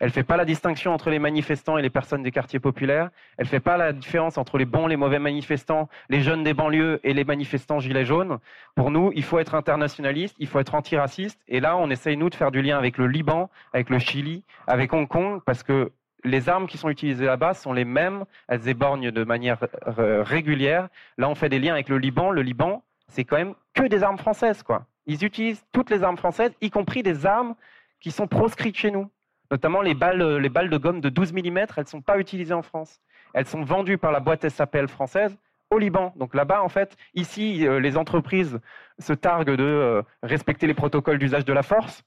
[0.00, 3.10] Elle ne fait pas la distinction entre les manifestants et les personnes des quartiers populaires.
[3.38, 6.44] Elle ne fait pas la différence entre les bons et les mauvais manifestants, les jeunes
[6.44, 8.38] des banlieues et les manifestants gilets jaunes.
[8.74, 11.40] Pour nous, il faut être internationaliste, il faut être antiraciste.
[11.48, 14.44] Et là, on essaye, nous, de faire du lien avec le Liban, avec le Chili,
[14.66, 15.92] avec Hong Kong, parce que
[16.24, 18.24] les armes qui sont utilisées là-bas sont les mêmes.
[18.48, 19.58] Elles éborgnent de manière
[19.98, 20.88] euh, régulière.
[21.18, 22.30] Là, on fait des liens avec le Liban.
[22.30, 24.86] Le Liban, c'est quand même que des armes françaises, quoi.
[25.06, 27.54] Ils utilisent toutes les armes françaises, y compris des armes
[28.00, 29.08] qui sont proscrites chez nous.
[29.50, 32.18] Notamment les balles, euh, les balles de gomme de 12 mm, elles ne sont pas
[32.18, 33.00] utilisées en France.
[33.34, 35.36] Elles sont vendues par la boîte SAPL française
[35.70, 36.12] au Liban.
[36.16, 38.60] Donc là-bas, en fait, ici, euh, les entreprises
[38.98, 42.04] se targuent de euh, respecter les protocoles d'usage de la force.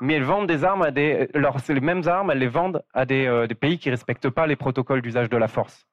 [0.00, 1.28] mais elles vendent des armes à des.
[1.58, 4.56] C'est les mêmes armes, elles les vendent à des, pays qui ne respectent pas les
[4.56, 5.86] protocoles d'usage de la force.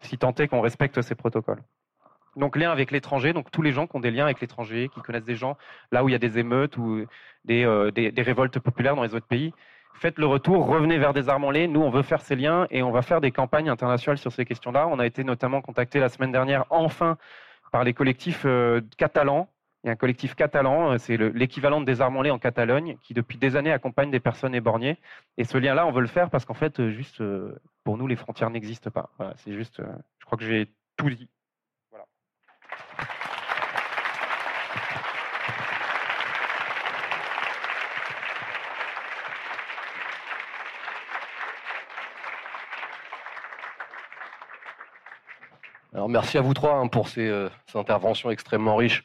[0.00, 1.62] Si tant est qu'on respecte ces protocoles.
[2.36, 5.00] Donc, lien avec l'étranger, donc tous les gens qui ont des liens avec l'étranger, qui
[5.00, 5.56] connaissent des gens
[5.90, 7.06] là où il y a des émeutes ou
[7.44, 7.64] des
[8.18, 9.54] révoltes populaires dans les autres pays,
[9.98, 11.12] faites le retour, revenez vers
[11.50, 11.66] lait.
[11.66, 14.44] Nous, on veut faire ces liens et on va faire des campagnes internationales sur ces
[14.44, 14.86] questions-là.
[14.88, 17.16] On a été notamment contacté la semaine dernière, enfin,
[17.72, 19.48] par les collectifs euh, catalans.
[19.84, 23.14] Il y a un collectif catalan, euh, c'est le- l'équivalent des armes en Catalogne, qui
[23.14, 24.98] depuis des années accompagne des personnes éborgnées.
[25.38, 27.22] Et ce lien-là, on veut le faire parce qu'en fait, euh, juste
[27.84, 29.10] pour nous, les frontières n'existent pas.
[29.18, 29.80] Voilà, c'est juste,
[30.18, 31.28] je crois que j'ai tout dit.
[45.96, 49.02] Alors merci à vous trois hein, pour ces, euh, ces interventions extrêmement riches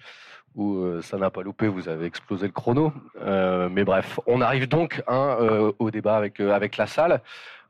[0.56, 2.92] où euh, ça n'a pas loupé, vous avez explosé le chrono.
[3.22, 5.38] Euh, mais bref, on arrive donc hein,
[5.80, 7.22] au débat avec, avec la salle.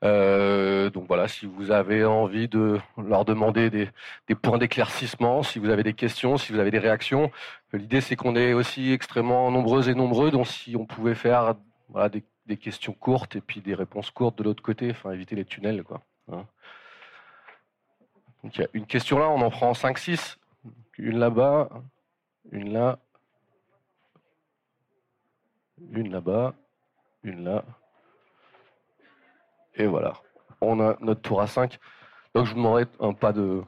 [0.02, 3.90] Donc voilà, si vous avez envie de leur demander des,
[4.34, 7.32] points d'éclaircissement, si vous avez des questions, si vous avez des réactions,
[7.74, 11.54] l'idée c'est qu'on est aussi extrêmement nombreux et nombreux, donc si on pouvait faire
[12.48, 15.84] des questions courtes et puis des réponses courtes de l'autre côté, enfin éviter les tunnels
[15.84, 16.02] quoi.
[16.32, 16.48] hein.
[18.44, 20.38] Donc il y a une question là, on en prend 5-6.
[20.98, 21.70] Une là-bas,
[22.52, 23.00] une là,
[25.92, 26.54] une là-bas,
[27.24, 27.64] une là.
[29.76, 30.14] Et voilà.
[30.60, 31.80] On a notre tour à 5.
[32.36, 33.64] Donc je vous demanderai un pas de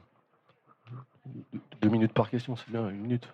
[1.26, 3.28] de- deux minutes par question, c'est bien, une minute.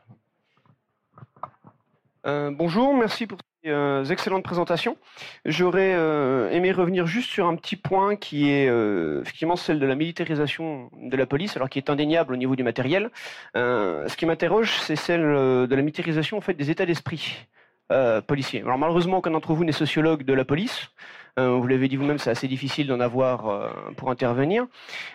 [2.27, 4.97] Euh, bonjour, merci pour euh, excellentes présentations.
[5.45, 9.87] J'aurais euh, aimé revenir juste sur un petit point qui est euh, effectivement celle de
[9.87, 13.11] la militarisation de la police, alors qui est indéniable au niveau du matériel.
[13.57, 17.47] Euh, ce qui m'interroge, c'est celle de la militarisation en fait des états d'esprit
[18.29, 18.63] policiers.
[18.63, 20.91] Alors malheureusement, aucun d'entre vous n'est sociologue de la police.
[21.37, 24.67] Vous l'avez dit vous-même, c'est assez difficile d'en avoir pour intervenir.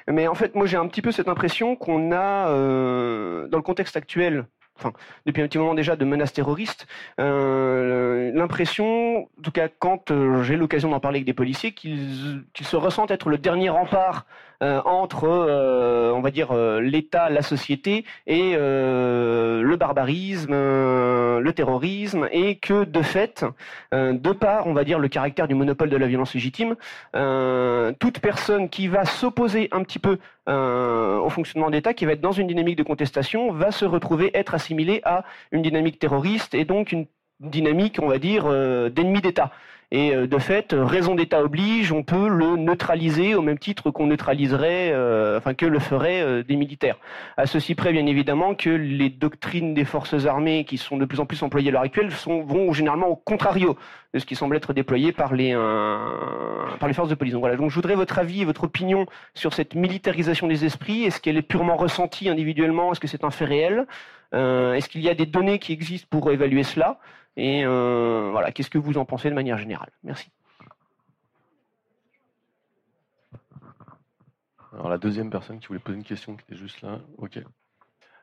[0.10, 3.96] Mais en fait, moi, j'ai un petit peu cette impression qu'on a, dans le contexte
[3.96, 4.46] actuel,
[4.78, 4.93] enfin,
[5.26, 6.88] depuis un petit moment déjà, de menaces terroristes,
[7.19, 12.45] euh, l'impression, en tout cas quand euh, j'ai l'occasion d'en parler avec des policiers, qu'ils
[12.59, 14.26] se ressentent être le dernier rempart
[14.62, 21.53] entre, euh, on va dire, euh, l'État, la société et euh, le barbarisme, euh, le
[21.53, 23.45] terrorisme, et que de fait,
[23.93, 26.76] euh, de par, on va dire, le caractère du monopole de la violence légitime,
[27.16, 32.14] euh, toute personne qui va s'opposer un petit peu euh, au fonctionnement d'État, qui va
[32.14, 36.53] être dans une dynamique de contestation, va se retrouver être assimilée à une dynamique terroriste
[36.53, 37.06] et donc une
[37.39, 39.51] dynamique, on va dire, euh, d'ennemi d'État.
[39.92, 43.92] Et euh, de fait, euh, raison d'État oblige, on peut le neutraliser au même titre
[43.92, 46.98] qu'on neutraliserait, euh, enfin que le feraient euh, des militaires.
[47.38, 51.20] À ceci près, bien évidemment, que les doctrines des forces armées qui sont de plus
[51.20, 53.78] en plus employées à l'heure actuelle vont généralement au contrario
[54.14, 55.54] de ce qui semble être déployé par les,
[56.80, 57.34] par les forces de police.
[57.34, 61.04] Donc voilà, donc je voudrais votre avis et votre opinion sur cette militarisation des esprits.
[61.04, 62.92] Est-ce qu'elle est purement ressentie individuellement?
[62.92, 63.86] Est-ce que c'est un fait réel?
[64.34, 67.00] Est-ce qu'il y a des données qui existent pour évaluer cela?
[67.38, 69.90] Et euh, voilà, qu'est-ce que vous en pensez de manière générale?
[70.04, 70.32] Merci.
[74.74, 77.00] Alors la deuxième personne qui voulait poser une question qui était juste là.
[77.18, 77.40] Ok.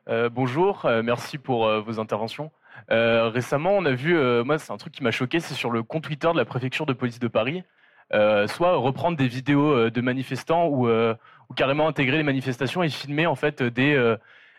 [0.09, 2.51] Euh, bonjour, euh, merci pour vos interventions.
[2.89, 6.03] Récemment, on a vu, moi, c'est un truc qui m'a choqué, c'est sur le compte
[6.03, 7.63] Twitter de la préfecture de police de Paris,
[8.11, 13.35] soit reprendre des vidéos de manifestants ou, ou carrément intégrer les manifestations et filmer en
[13.35, 14.15] fait des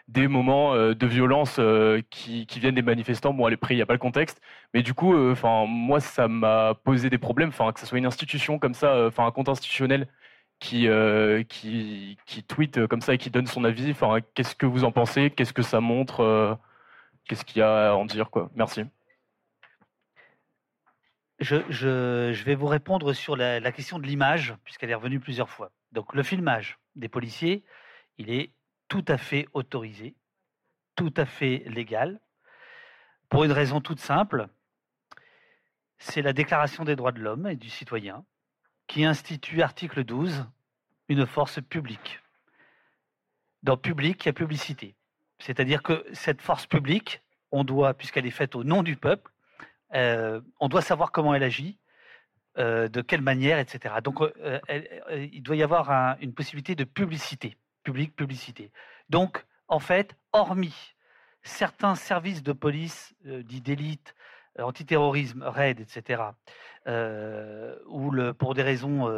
[0.08, 3.32] des moments euh, de violence euh, qui, qui viennent des manifestants.
[3.32, 4.40] Bon, à près, il n'y a pas le contexte,
[4.74, 7.48] mais du coup, euh, enfin, moi, ça m'a posé des problèmes.
[7.50, 10.08] Enfin, que ce soit une institution comme ça, enfin, un compte institutionnel
[10.60, 13.90] qui, euh, qui, qui tweet comme ça et qui donne son avis.
[13.90, 15.30] Enfin, qu'est-ce que vous en pensez?
[15.30, 16.20] Qu'est-ce que ça montre?
[16.20, 16.54] Euh,
[17.26, 18.50] Qu'est-ce qu'il y a à en dire quoi?
[18.54, 18.82] Merci.
[21.40, 25.20] Je, je- je vais vous répondre sur la, la question de l'image, puisqu'elle est revenue
[25.20, 25.70] plusieurs fois.
[25.92, 27.64] Donc, le filmage des policiers,
[28.18, 28.52] il est
[28.88, 30.14] tout à fait autorisé,
[30.96, 32.20] tout à fait légal,
[33.28, 34.48] pour une raison toute simple.
[35.98, 38.24] C'est la Déclaration des droits de l'homme et du citoyen
[38.86, 40.46] qui institue, article 12,
[41.08, 42.20] une force publique.
[43.62, 44.94] Dans public, il y a publicité.
[45.38, 49.30] C'est-à-dire que cette force publique, on doit, puisqu'elle est faite au nom du peuple,
[49.94, 51.78] euh, on doit savoir comment elle agit,
[52.58, 53.94] euh, de quelle manière, etc.
[54.02, 54.60] Donc, euh,
[55.32, 58.72] il doit y avoir un- une possibilité de publicité, public, publicité.
[59.08, 60.94] Donc, en fait, hormis
[61.44, 64.14] certains services de police euh, dits d'élite,
[64.58, 66.22] euh, antiterrorisme, RAID, etc.,
[66.86, 69.08] euh, où pour des raisons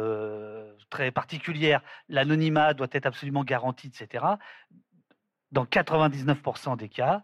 [0.89, 4.25] très particulières, l'anonymat doit être absolument garanti, etc.,
[5.51, 7.23] dans 99% des cas,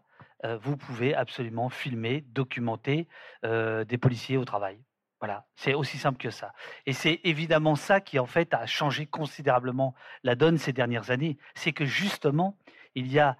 [0.62, 3.08] vous pouvez absolument filmer, documenter
[3.44, 4.78] des policiers au travail.
[5.24, 6.52] Voilà, c'est aussi simple que ça.
[6.86, 11.38] Et c'est évidemment ça qui, en fait, a changé considérablement la donne ces dernières années.
[11.56, 12.58] C'est que justement,
[12.94, 13.38] il y a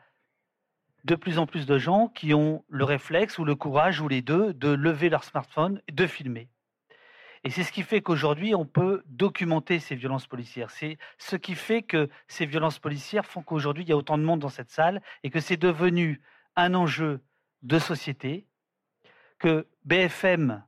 [1.04, 4.22] de plus en plus de gens qui ont le réflexe ou le courage ou les
[4.22, 6.48] deux de lever leur smartphone et de filmer.
[7.44, 10.72] Et c'est ce qui fait qu'aujourd'hui, on peut documenter ces violences policières.
[10.72, 14.24] C'est ce qui fait que ces violences policières font qu'aujourd'hui, il y a autant de
[14.24, 16.22] monde dans cette salle et que c'est devenu
[16.56, 17.20] un enjeu
[17.62, 18.48] de société,
[19.38, 20.64] que BFM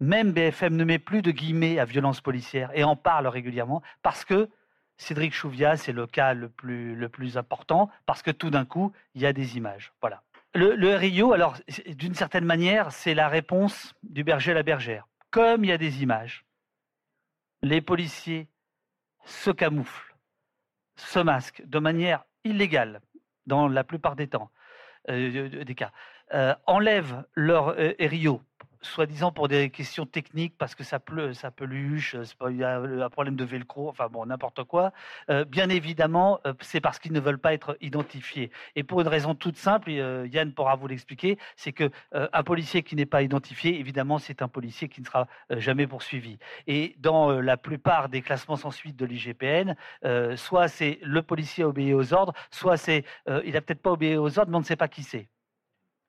[0.00, 4.24] même BFM ne met plus de guillemets à violence policière et en parle régulièrement parce
[4.24, 4.48] que
[4.96, 9.26] Cédric Chouviat, c'est le cas le plus, important, parce que tout d'un coup, il y
[9.26, 9.92] a des images.
[10.00, 10.22] Voilà.
[10.54, 15.06] Le, le RIO, alors, d'une certaine manière, c'est la réponse du berger à la bergère.
[15.30, 16.44] Comme il y a des images,
[17.62, 18.48] les policiers
[19.24, 20.16] se camouflent,
[20.96, 23.00] se masquent de manière illégale
[23.46, 24.50] dans la plupart des temps,
[25.10, 25.92] euh, des cas,
[26.34, 28.42] euh, enlèvent leur euh, RIO
[28.80, 32.16] soi-disant pour des questions techniques, parce que ça pleut, ça peluche,
[32.48, 34.92] il y a un problème de velcro, enfin bon, n'importe quoi.
[35.30, 38.50] Euh, bien évidemment, euh, c'est parce qu'ils ne veulent pas être identifiés.
[38.76, 42.82] Et pour une raison toute simple, euh, Yann pourra vous l'expliquer, c'est que un policier
[42.82, 46.38] qui n'est pas identifié, évidemment, c'est un policier qui ne sera jamais poursuivi.
[46.66, 49.74] Et dans la plupart des classements sans suite de l'IGPN,
[50.36, 53.04] soit c'est le policier obéi aux ordres, soit c'est
[53.44, 55.28] il a peut-être pas obéi aux ordres, mais on ne sait pas qui c'est.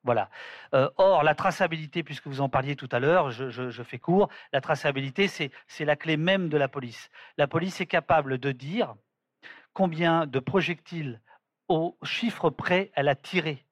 [0.02, 0.30] Voilà.
[0.74, 4.60] Euh, or, la traçabilité, puisque vous en parliez tout à l'heure, je, fais court, la
[4.60, 7.10] traçabilité, c'est la clé même de la police.
[7.36, 8.94] La police est capable de dire
[9.72, 11.20] combien de projectiles
[11.68, 13.64] au chiffre près elle a tiré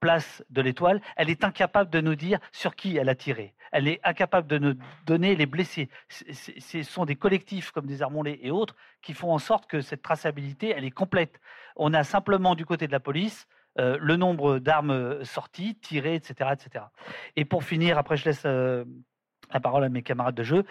[0.00, 1.00] place de l'étoile.
[1.16, 3.54] Elle est incapable de nous dire sur qui elle a tiré.
[3.72, 4.74] Elle est incapable de nous
[5.06, 5.88] donner les blessés.
[6.08, 10.02] Ce sont des collectifs comme des Armonlés et autres qui font en sorte que cette
[10.02, 11.40] traçabilité, elle est complète.
[11.76, 13.46] On a simplement du côté de la police
[13.78, 16.86] euh, le nombre d'armes sorties, tirées, etc., etc.
[17.36, 18.84] Et pour finir, après je laisse euh,
[19.52, 20.64] la parole à mes camarades de jeu,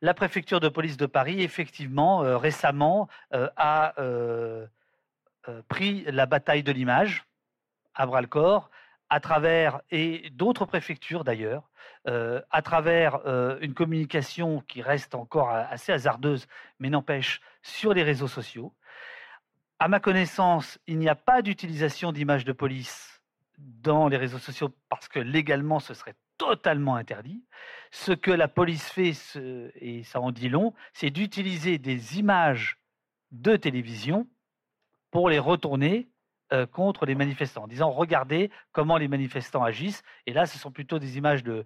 [0.00, 3.94] la préfecture de police de Paris, effectivement, euh, récemment, a
[5.68, 7.24] pris la bataille de l'image
[7.94, 8.70] à bras-le-corps,
[9.10, 11.70] à travers, et d'autres préfectures d'ailleurs,
[12.06, 13.20] à travers
[13.60, 16.46] une communication qui reste encore assez hasardeuse,
[16.78, 18.72] mais n'empêche, sur les réseaux sociaux,
[19.84, 23.20] à ma connaissance, il n'y a pas d'utilisation d'images de police
[23.58, 27.44] dans les réseaux sociaux parce que légalement, ce serait totalement interdit.
[27.90, 29.12] Ce que la police fait,
[29.74, 32.78] et ça en dit long, c'est d'utiliser des images
[33.30, 34.26] de télévision
[35.10, 36.08] pour les retourner
[36.54, 40.02] euh, contre les manifestants, en disant regardez comment les manifestants agissent.
[40.24, 41.62] Et là, ce sont plutôt des images de,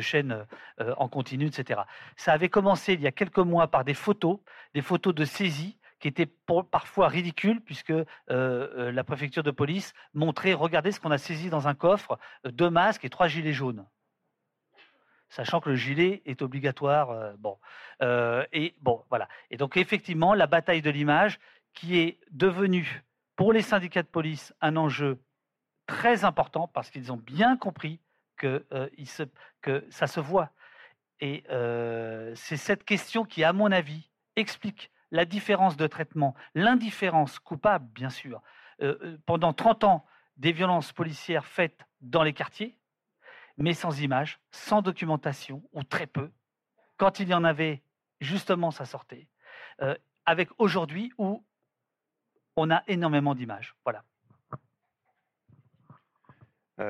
[0.00, 0.46] chaînes
[0.80, 1.82] euh, en continu, etc.
[2.16, 4.38] Ça avait commencé il y a quelques mois par des photos,
[4.72, 6.28] des photos de saisie qui était
[6.70, 11.48] parfois ridicule, puisque euh, euh, la préfecture de police montrait, regardez ce qu'on a saisi
[11.48, 13.86] dans un coffre, euh, deux masques et trois gilets jaunes.
[15.28, 17.34] Sachant que le gilet est obligatoire.
[17.38, 17.58] bon.
[18.00, 19.28] et bon, voilà.
[19.50, 21.40] Et donc, effectivement, la bataille de l'image,
[21.74, 23.02] qui est devenue,
[23.34, 25.18] pour les syndicats de police, un enjeu
[25.86, 27.98] très important, parce qu'ils ont bien compris
[28.36, 28.64] que,
[29.62, 30.50] que ça se voit.
[31.18, 31.42] Et
[32.36, 38.10] c'est cette question qui, à mon avis, explique la différence de traitement, l'indifférence coupable, bien
[38.10, 38.42] sûr,
[38.82, 42.76] euh, euh, pendant 30 ans, des violences policières faites dans les quartiers,
[43.56, 46.30] mais sans images, sans documentation, ou très peu.
[46.98, 47.82] Quand il y en avait,
[48.20, 49.28] justement, ça sortait.
[49.80, 49.94] Euh,
[50.26, 51.44] avec aujourd'hui où
[52.56, 53.74] on a énormément d'images.
[53.84, 54.02] Voilà.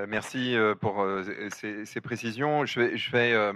[0.06, 1.04] merci pour
[1.50, 2.64] ces, précisions.
[2.66, 3.52] Je vais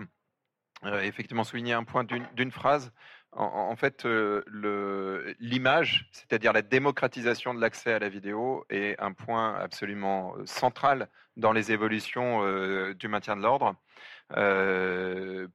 [1.06, 2.92] effectivement souligner un point d'une phrase
[3.32, 9.54] en, fait, euh, l'image, c'est-à-dire la démocratisation de l'accès à la vidéo, est un point
[9.54, 13.76] absolument euh, central dans les évolutions euh, du maintien de l'ordre.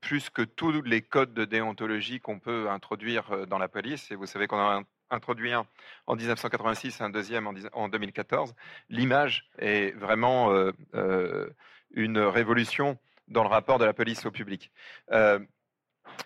[0.02, 4.26] plus que tous les codes de déontologie qu'on peut introduire dans la police, et vous
[4.26, 5.66] savez qu'on a introduit un
[6.08, 8.56] en 1986 et un deuxième en, 2014,
[8.90, 10.52] l'image est vraiment
[11.92, 12.98] une révolution
[13.28, 14.72] dans le rapport de la police au public.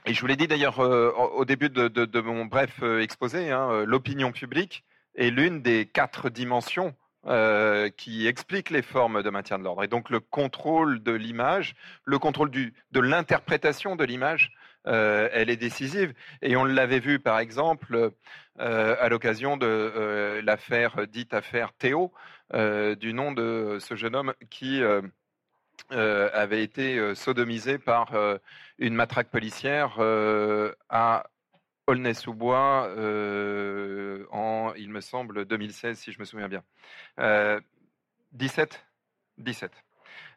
[0.05, 3.69] Et je vous l'ai dit d'ailleurs euh, au début de, mon bref euh, exposé, hein,
[3.71, 4.83] euh, l'opinion publique
[5.15, 6.95] est l'une des quatre dimensions
[7.97, 9.83] qui expliquent les formes de maintien de l'ordre.
[9.83, 11.75] Et donc le contrôle de l'image,
[12.05, 14.51] le contrôle de l'interprétation de l'image,
[14.85, 16.13] elle est décisive.
[16.41, 18.13] Et on l'avait vu par exemple
[18.57, 22.13] à l'occasion de l'affaire dite affaire Théo,
[22.53, 24.81] du nom de ce jeune homme qui
[25.91, 28.37] euh, avait été euh, sodomisé par euh,
[28.77, 29.99] une matraque policière
[30.89, 31.25] à
[31.87, 32.91] Aulnay-sous-Bois
[34.31, 36.63] en, il me semble, 2016, si je me souviens bien.
[38.31, 38.85] 17
[39.37, 39.71] 17.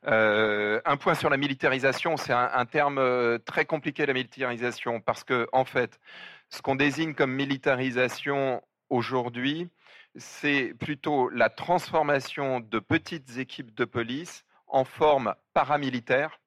[0.05, 5.64] un point sur la militarisation, c'est un, terme très compliqué la militarisation parce que en
[5.64, 6.01] fait,
[6.48, 9.69] ce qu'on désigne comme militarisation aujourd'hui,
[10.16, 16.40] c'est plutôt la transformation de petites équipes de police en forme paramilitaire,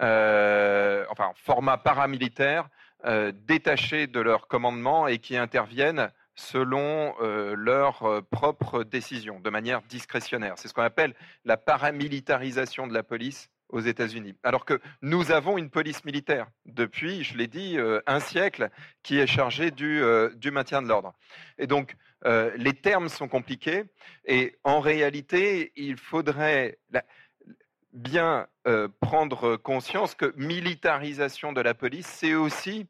[0.00, 2.68] euh, enfin format paramilitaire,
[3.04, 9.82] euh, détachés de leur commandement et qui interviennent selon euh, leurs propres décisions, de manière
[9.82, 10.54] discrétionnaire.
[10.56, 14.36] C'est ce qu'on appelle la paramilitarisation de la police aux États-Unis.
[14.44, 17.76] Alors que nous avons une police militaire depuis, je l'ai dit,
[18.06, 18.70] un siècle
[19.02, 20.00] qui est chargée du,
[20.36, 21.14] du maintien de l'ordre.
[21.58, 23.84] Et donc, euh, les termes sont compliqués
[24.24, 26.78] et en réalité, il faudrait
[27.92, 32.86] bien euh, prendre conscience que militarisation de la police, c'est aussi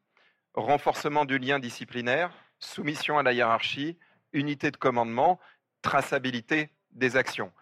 [0.55, 3.99] renforcement du lien disciplinaire, soumission à la hiérarchie,
[4.33, 5.41] unité de commandement,
[5.83, 7.53] traçabilité des actions.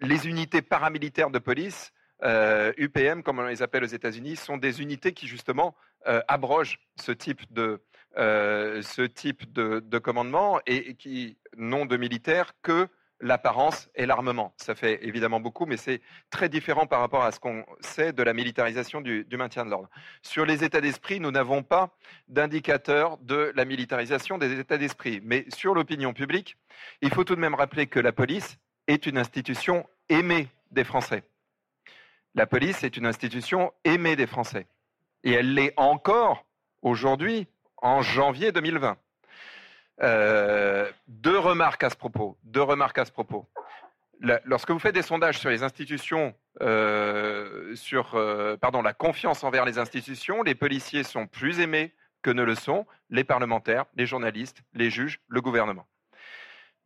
[0.00, 1.92] Les unités paramilitaires de police,
[2.22, 5.74] UPM, euh, comme on les appelle aux États-Unis, sont des unités qui justement
[6.28, 7.82] abrogent ce type de,
[8.16, 12.88] euh, ce type de, commandement et, qui n'ont de militaires que
[13.20, 14.52] l'apparence et l'armement.
[14.56, 16.00] Ça fait évidemment beaucoup, mais c'est
[16.30, 19.88] très différent par rapport à ce qu'on sait de la militarisation du, maintien de l'ordre.
[20.22, 21.96] Sur les états d'esprit, nous n'avons pas
[22.28, 25.20] d'indicateur de la militarisation des états d'esprit.
[25.24, 26.56] Mais sur l'opinion publique,
[27.00, 31.22] il faut tout de même rappeler que la police est une institution aimée des Français.
[32.34, 34.66] La police est une institution aimée des Français.
[35.22, 36.44] Et elle l'est encore
[36.82, 37.46] aujourd'hui
[37.84, 38.96] en janvier 2020.
[40.02, 42.36] Euh, deux remarques à ce propos.
[42.42, 43.46] Deux remarques à ce propos.
[44.44, 49.78] lorsque vous faites des sondages sur les institutions, euh, sur euh, la confiance envers les
[49.78, 51.92] institutions, les policiers sont plus aimés
[52.22, 55.86] que ne le sont les parlementaires, les journalistes, les juges, le gouvernement.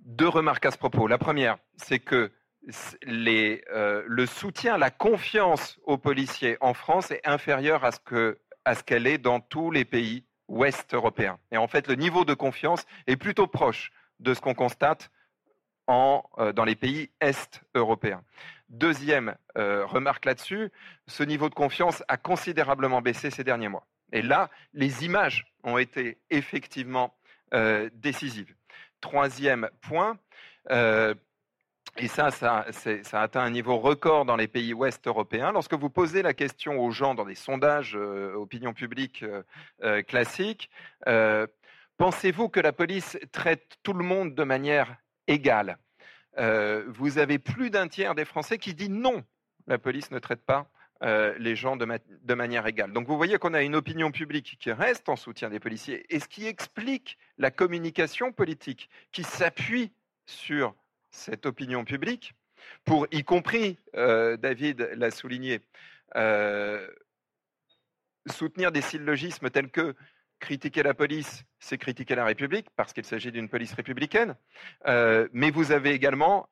[0.01, 1.07] Deux remarques à ce propos.
[1.07, 2.33] La première, c'est que
[3.03, 9.39] le soutien, la confiance aux policiers en France est inférieur à ce qu'elle est dans
[9.39, 11.39] tous les pays ouest européen.
[11.53, 15.11] Et en fait, le niveau de confiance est plutôt proche de ce qu'on constate
[15.91, 18.23] euh, dans les pays est européens.
[18.69, 20.71] Deuxième euh, remarque là-dessus,
[21.07, 23.87] ce niveau de confiance a considérablement baissé ces derniers mois.
[24.13, 27.15] Et là, les images ont été effectivement
[27.55, 28.55] euh, décisives.
[29.01, 30.19] Troisième point,
[31.99, 32.65] et ça, ça,
[33.13, 35.53] atteint un niveau record dans les pays ouest européens.
[35.53, 39.43] Lorsque vous posez la question aux gens dans des sondages euh, opinion publique euh,
[39.83, 40.71] euh, classiques,
[41.97, 44.97] pensez-vous que la police traite tout le monde de manière
[45.27, 45.79] égale?
[46.87, 49.25] Vous avez plus d'un tiers des Français qui dit non,
[49.67, 50.71] la police ne traite pas
[51.03, 52.93] les gens de, manière égale.
[52.93, 56.21] Donc vous voyez qu'on a une opinion publique qui reste en soutien des policiers et
[56.21, 59.93] ce qui explique la communication politique qui s'appuie
[60.27, 60.77] sur
[61.19, 62.35] cette opinion publique
[62.85, 65.61] pour, y compris, euh, David l'a souligné,
[66.17, 66.87] euh,
[68.27, 69.95] soutenir des syllogismes tels que
[70.39, 74.37] critiquer la police, c'est critiquer la République, parce qu'il s'agit d'une police républicaine,
[74.87, 76.49] euh, mais vous avez également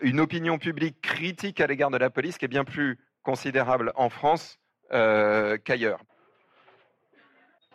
[0.00, 4.08] une opinion publique critique à l'égard de la police qui est bien plus considérable en
[4.08, 4.58] France
[4.90, 6.00] qu'ailleurs.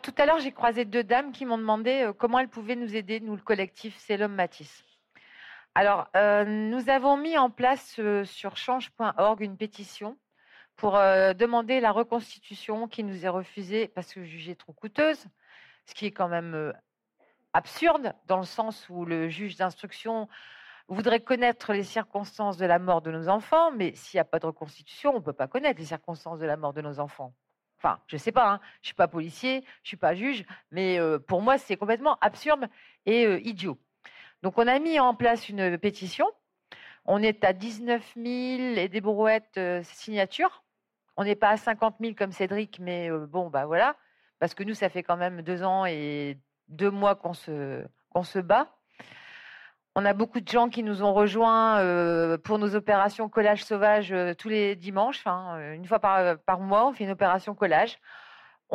[0.02, 3.20] Tout à l'heure, j'ai croisé deux dames qui m'ont demandé comment elles pouvaient nous aider,
[3.20, 4.84] nous, le collectif C'est l'homme Matisse.
[5.76, 10.16] Alors, euh, nous avons mis en place euh, sur change.org une pétition
[10.76, 15.26] pour euh, demander la reconstitution qui nous est refusée parce que jugée trop coûteuse,
[15.86, 16.72] ce qui est quand même
[17.54, 20.28] absurde dans le sens où le juge d'instruction
[20.86, 24.38] voudrait connaître les circonstances de la mort de nos enfants, mais s'il n'y a pas
[24.38, 27.34] de reconstitution, on ne peut pas connaître les circonstances de la mort de nos enfants.
[27.78, 30.14] Enfin, je ne sais pas, hein, je ne suis pas policier, je ne suis pas
[30.14, 32.68] juge, mais pour moi, c'est complètement absurde
[33.06, 33.76] et idiot.
[34.44, 36.26] Donc, on a mis en place une pétition.
[37.06, 38.26] On est à 19 000
[38.76, 40.62] et des brouettes euh, signatures.
[41.16, 43.96] On n'est pas à 50 000 comme Cédric, mais euh, bon, bah voilà.
[44.40, 46.38] Parce que nous, ça fait quand même deux ans et
[46.68, 48.68] deux mois qu'on se, qu'on se bat.
[49.94, 54.14] On a beaucoup de gens qui nous ont rejoints euh, pour nos opérations collage sauvage
[54.36, 55.24] tous les dimanches.
[55.26, 57.96] une fois par, par mois, on fait une opération collage.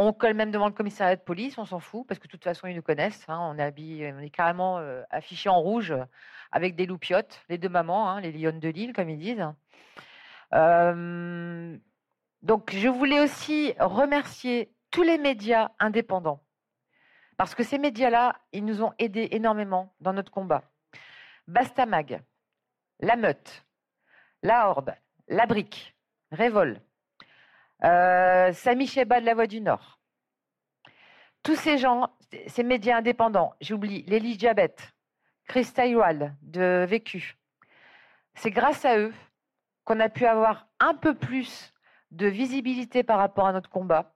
[0.02, 2.46] On colle même devant le commissariat de police, on s'en fout, parce que de toute
[2.46, 3.26] façon, ils nous connaissent.
[3.28, 3.38] Hein.
[3.38, 5.94] on, est carrément euh, affiché en rouge
[6.54, 9.46] avec des loupiottes, les deux mamans, hein, les lionnes de Lille, comme ils disent.
[10.54, 11.78] Euh,
[12.44, 16.42] donc, je voulais aussi remercier tous les médias indépendants,
[17.36, 20.64] parce que ces médias-là, ils nous ont aidés énormément dans notre combat.
[21.48, 22.22] Bastamag,
[23.02, 23.66] La Meute,
[24.44, 24.96] La Horde,
[25.28, 25.94] La Brique,
[26.32, 26.80] Révol,
[27.84, 30.00] euh, Samy Cheba de la Voix du Nord.
[31.44, 32.10] Tous ces gens,
[32.48, 34.76] ces médias indépendants, j'oublie Lélie Diabet,
[35.48, 37.38] Chris Taïwal de Vécu.
[38.36, 39.14] C'est grâce à eux
[39.86, 41.74] qu'on a pu avoir un peu plus
[42.12, 44.14] de visibilité par rapport à notre combat.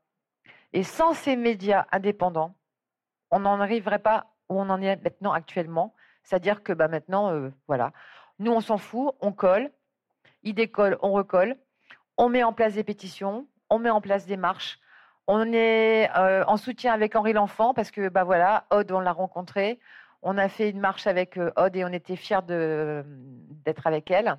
[0.73, 2.55] Et sans ces médias indépendants,
[3.31, 5.95] on n'en arriverait pas où on en est maintenant actuellement.
[6.23, 7.91] C'est-à-dire que bah, maintenant, euh, voilà,
[8.39, 9.71] nous, on s'en fout, on colle,
[10.41, 11.57] ils décollent, on recolle,
[12.17, 14.79] on met en place des pétitions, on met en place des marches.
[15.25, 19.11] On est euh, en soutien avec Henri L'Enfant parce que, bah voilà, Aude, on l'a
[19.11, 19.79] rencontrée.
[20.21, 24.37] On a fait une marche avec euh, Aude et on était fiers d'être avec elle.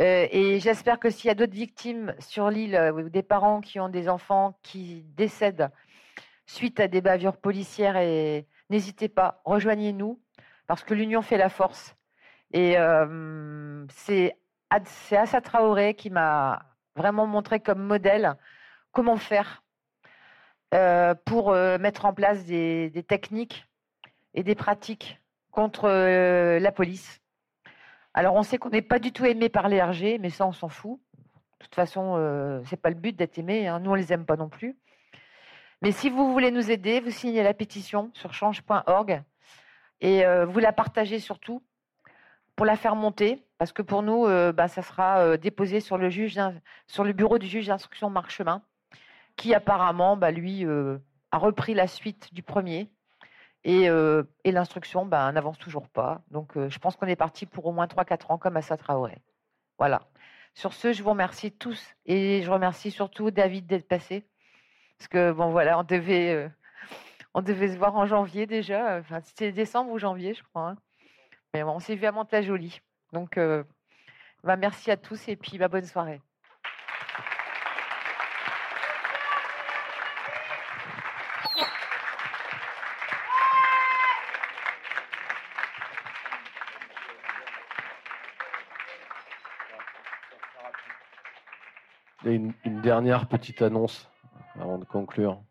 [0.00, 3.80] Euh, et j'espère que s'il y a d'autres victimes sur l'île ou des parents qui
[3.80, 5.70] ont des enfants qui décèdent
[6.44, 7.94] suite à des bavures policières,
[8.68, 10.20] n'hésitez pas, rejoignez-nous
[10.66, 11.96] parce que l'union fait la force.
[12.52, 12.76] Et
[13.88, 14.36] c'est
[14.70, 18.36] Assa Traoré qui m'a vraiment montré comme modèle
[18.92, 19.62] comment faire
[20.74, 23.66] euh, pour euh, mettre en place des, techniques
[24.34, 25.20] et des pratiques
[25.50, 27.20] contre euh, la police.
[28.14, 30.52] Alors on sait qu'on n'est pas du tout aimé par les RG, mais ça on
[30.52, 31.00] s'en fout.
[31.58, 33.68] De toute façon, c'est pas le but d'être aimé.
[33.68, 33.78] Hein.
[33.78, 34.76] Nous on les aime pas non plus.
[35.80, 39.22] Mais si vous voulez nous aider, vous signez la pétition sur change.org
[40.00, 41.62] et vous la partagez surtout
[42.62, 45.98] pour la faire monter, parce que pour nous, euh, bah, ça sera euh, déposé sur
[45.98, 48.62] le, bureau du juge d'instruction Marc Chemin,
[49.34, 50.96] qui apparemment, bah, lui, euh,
[51.32, 52.88] a repris la suite du premier.
[53.64, 53.88] Et,
[54.44, 56.22] l'instruction bah, n'avance toujours pas.
[56.30, 59.18] Donc, je pense qu'on est parti pour au moins 3-4 ans, comme à Traoré.
[59.76, 60.02] Voilà.
[60.54, 64.24] Sur ce, je vous remercie tous et je remercie surtout David d'être passé.
[64.98, 66.48] Parce que, bon, voilà, on devait,
[67.34, 68.98] on devait se voir en janvier déjà.
[69.00, 70.68] Enfin, c'était décembre ou janvier, je crois.
[70.68, 70.76] Hein.
[71.54, 72.80] Mais bon, on s'est vu à Montajolie.
[73.12, 73.62] Donc, euh,
[74.42, 76.22] bah, merci à tous et puis bah, bonne soirée.
[92.24, 94.08] Il y a une, une dernière petite annonce
[94.54, 95.42] avant de conclure.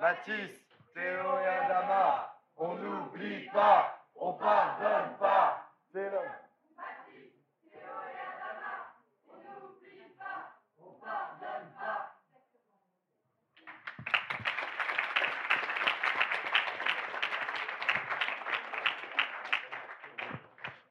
[0.00, 5.70] Mathis, Théo et Adama, on n'oublie pas, on pardonne pas.
[5.92, 6.24] C'est l'homme.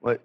[0.01, 0.19] Ouais,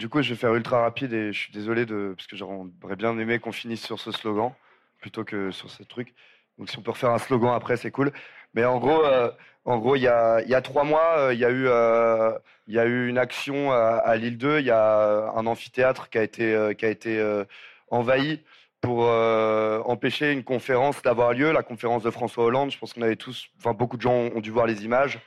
[0.00, 2.96] du coup, je vais faire ultra rapide et je suis désolé de parce que j'aurais
[2.96, 4.52] bien aimé qu'on finisse sur ce slogan
[4.98, 6.14] plutôt que sur ce truc.
[6.56, 8.10] Donc si on peut refaire un slogan après, c'est cool.
[8.54, 9.30] Mais en gros, euh,
[9.66, 12.32] en gros, il y a, y a trois mois, euh, il y a eu, euh,
[12.66, 14.60] y a eu une action à, à l'île 2.
[14.60, 17.44] Il y a un amphithéâtre qui a été, qui a été
[17.88, 18.40] envahi
[18.80, 22.70] pour empêcher une conférence d'avoir lieu, la conférence de François Hollande.
[22.70, 25.18] Je pense qu'on avait tous, enfin beaucoup de gens ont dû voir les images.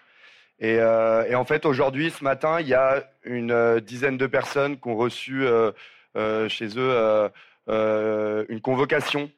[0.59, 4.87] Et, et en fait, aujourd'hui, ce matin, il y a une dizaine de personnes qui
[4.87, 5.45] ont reçu
[6.47, 7.31] chez eux
[7.67, 9.29] une convocation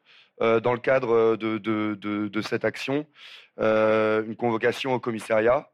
[0.41, 3.05] euh, dans le cadre euh, de, cette action,
[3.59, 5.69] euh, une convocation au commissariat.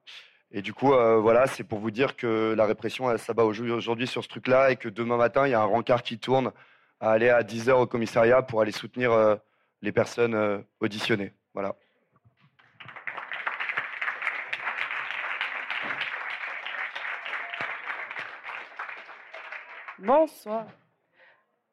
[0.51, 4.21] Et du coup, voilà, c'est pour vous dire que la répression, elle s'abat aujourd'hui sur
[4.21, 6.51] ce truc-là et que demain matin, il y a un rencard qui tourne
[6.99, 9.37] à aller à 10 heures au commissariat pour aller soutenir
[9.81, 11.31] les personnes auditionnées.
[11.53, 11.77] Voilà.
[20.01, 20.65] Bonsoir.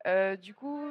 [0.06, 0.86] Euh, du coup,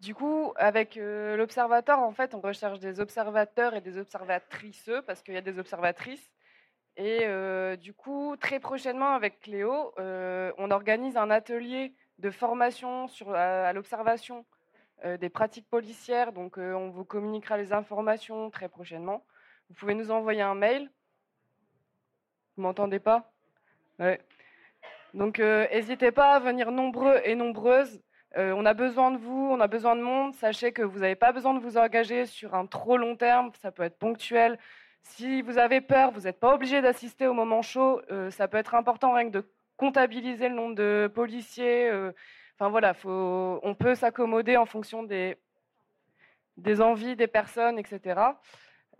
[0.00, 5.22] du coup, avec euh, l'observateur, en fait, on recherche des observateurs et des observatrices, parce
[5.22, 6.32] qu'il y a des observatrices.
[6.96, 13.32] Et euh, du coup, très prochainement, avec Cléo, on organise un atelier de formation sur,
[13.32, 14.44] à, l'observation
[15.04, 16.32] des pratiques policières.
[16.32, 19.24] Donc, on vous communiquera les informations très prochainement.
[19.68, 20.90] Vous pouvez nous envoyer un mail.
[22.56, 23.30] Vous m'entendez pas?
[24.00, 24.20] Ouais.
[25.18, 28.00] Donc, n'hésitez pas à venir nombreux et nombreuses
[28.36, 30.34] euh, on a besoin de vous, on a besoin de monde.
[30.34, 33.72] Sachez que vous n'avez pas besoin de vous engager sur un trop long terme, ça
[33.72, 34.58] peut être ponctuel.
[35.02, 38.02] Si vous avez peur, vous n'êtes pas obligé d'assister au moment chaud.
[38.10, 41.88] Euh, ça peut être important rien que de comptabiliser le nombre de policiers.
[41.88, 42.12] Euh,
[42.58, 45.36] enfin voilà, on peut s'accommoder en fonction des,
[46.56, 48.20] des envies des personnes, etc.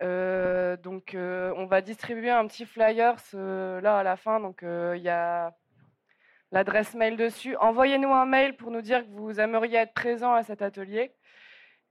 [0.01, 4.40] donc on va distribuer un petit flyer là à la fin.
[4.40, 5.53] Donc il y a
[6.53, 7.57] l'adresse mail dessus.
[7.57, 11.12] Envoyez-nous un mail pour nous dire que vous aimeriez être présent à cet atelier.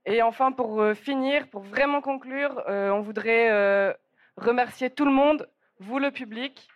[0.04, 3.92] Et enfin, pour euh, finir, pour vraiment conclure, euh, on voudrait euh,
[4.36, 5.48] remercier tout le monde,
[5.80, 6.68] vous le public,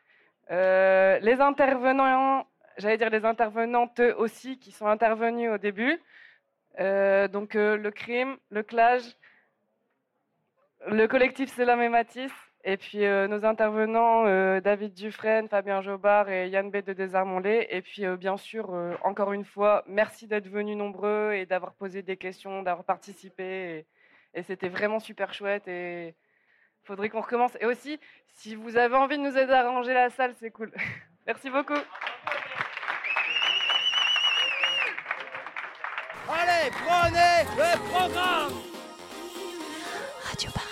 [0.50, 2.46] les intervenants,
[2.76, 5.98] j'allais dire les intervenantes aussi qui sont intervenus au début.
[6.78, 9.16] donc le crime, le clage,
[10.86, 16.28] le collectif Selam et Matisse Et puis euh, nos intervenants, euh, David Dufresne, Fabien Jobard
[16.28, 17.66] et Yann B de Désarmons-les.
[17.70, 21.74] Et puis euh, bien sûr, euh, encore une fois, merci d'être venus nombreux et d'avoir
[21.74, 23.86] posé des questions, d'avoir participé.
[24.34, 25.66] Et, et c'était vraiment super chouette.
[25.66, 26.14] Et
[26.84, 27.56] faudrait qu'on recommence.
[27.60, 27.98] Et aussi,
[28.28, 30.72] si vous avez envie de nous aider à ranger la salle, c'est cool.
[31.26, 31.74] merci beaucoup.
[36.28, 38.52] Allez, prenez le programme
[40.24, 40.71] Radio Paris.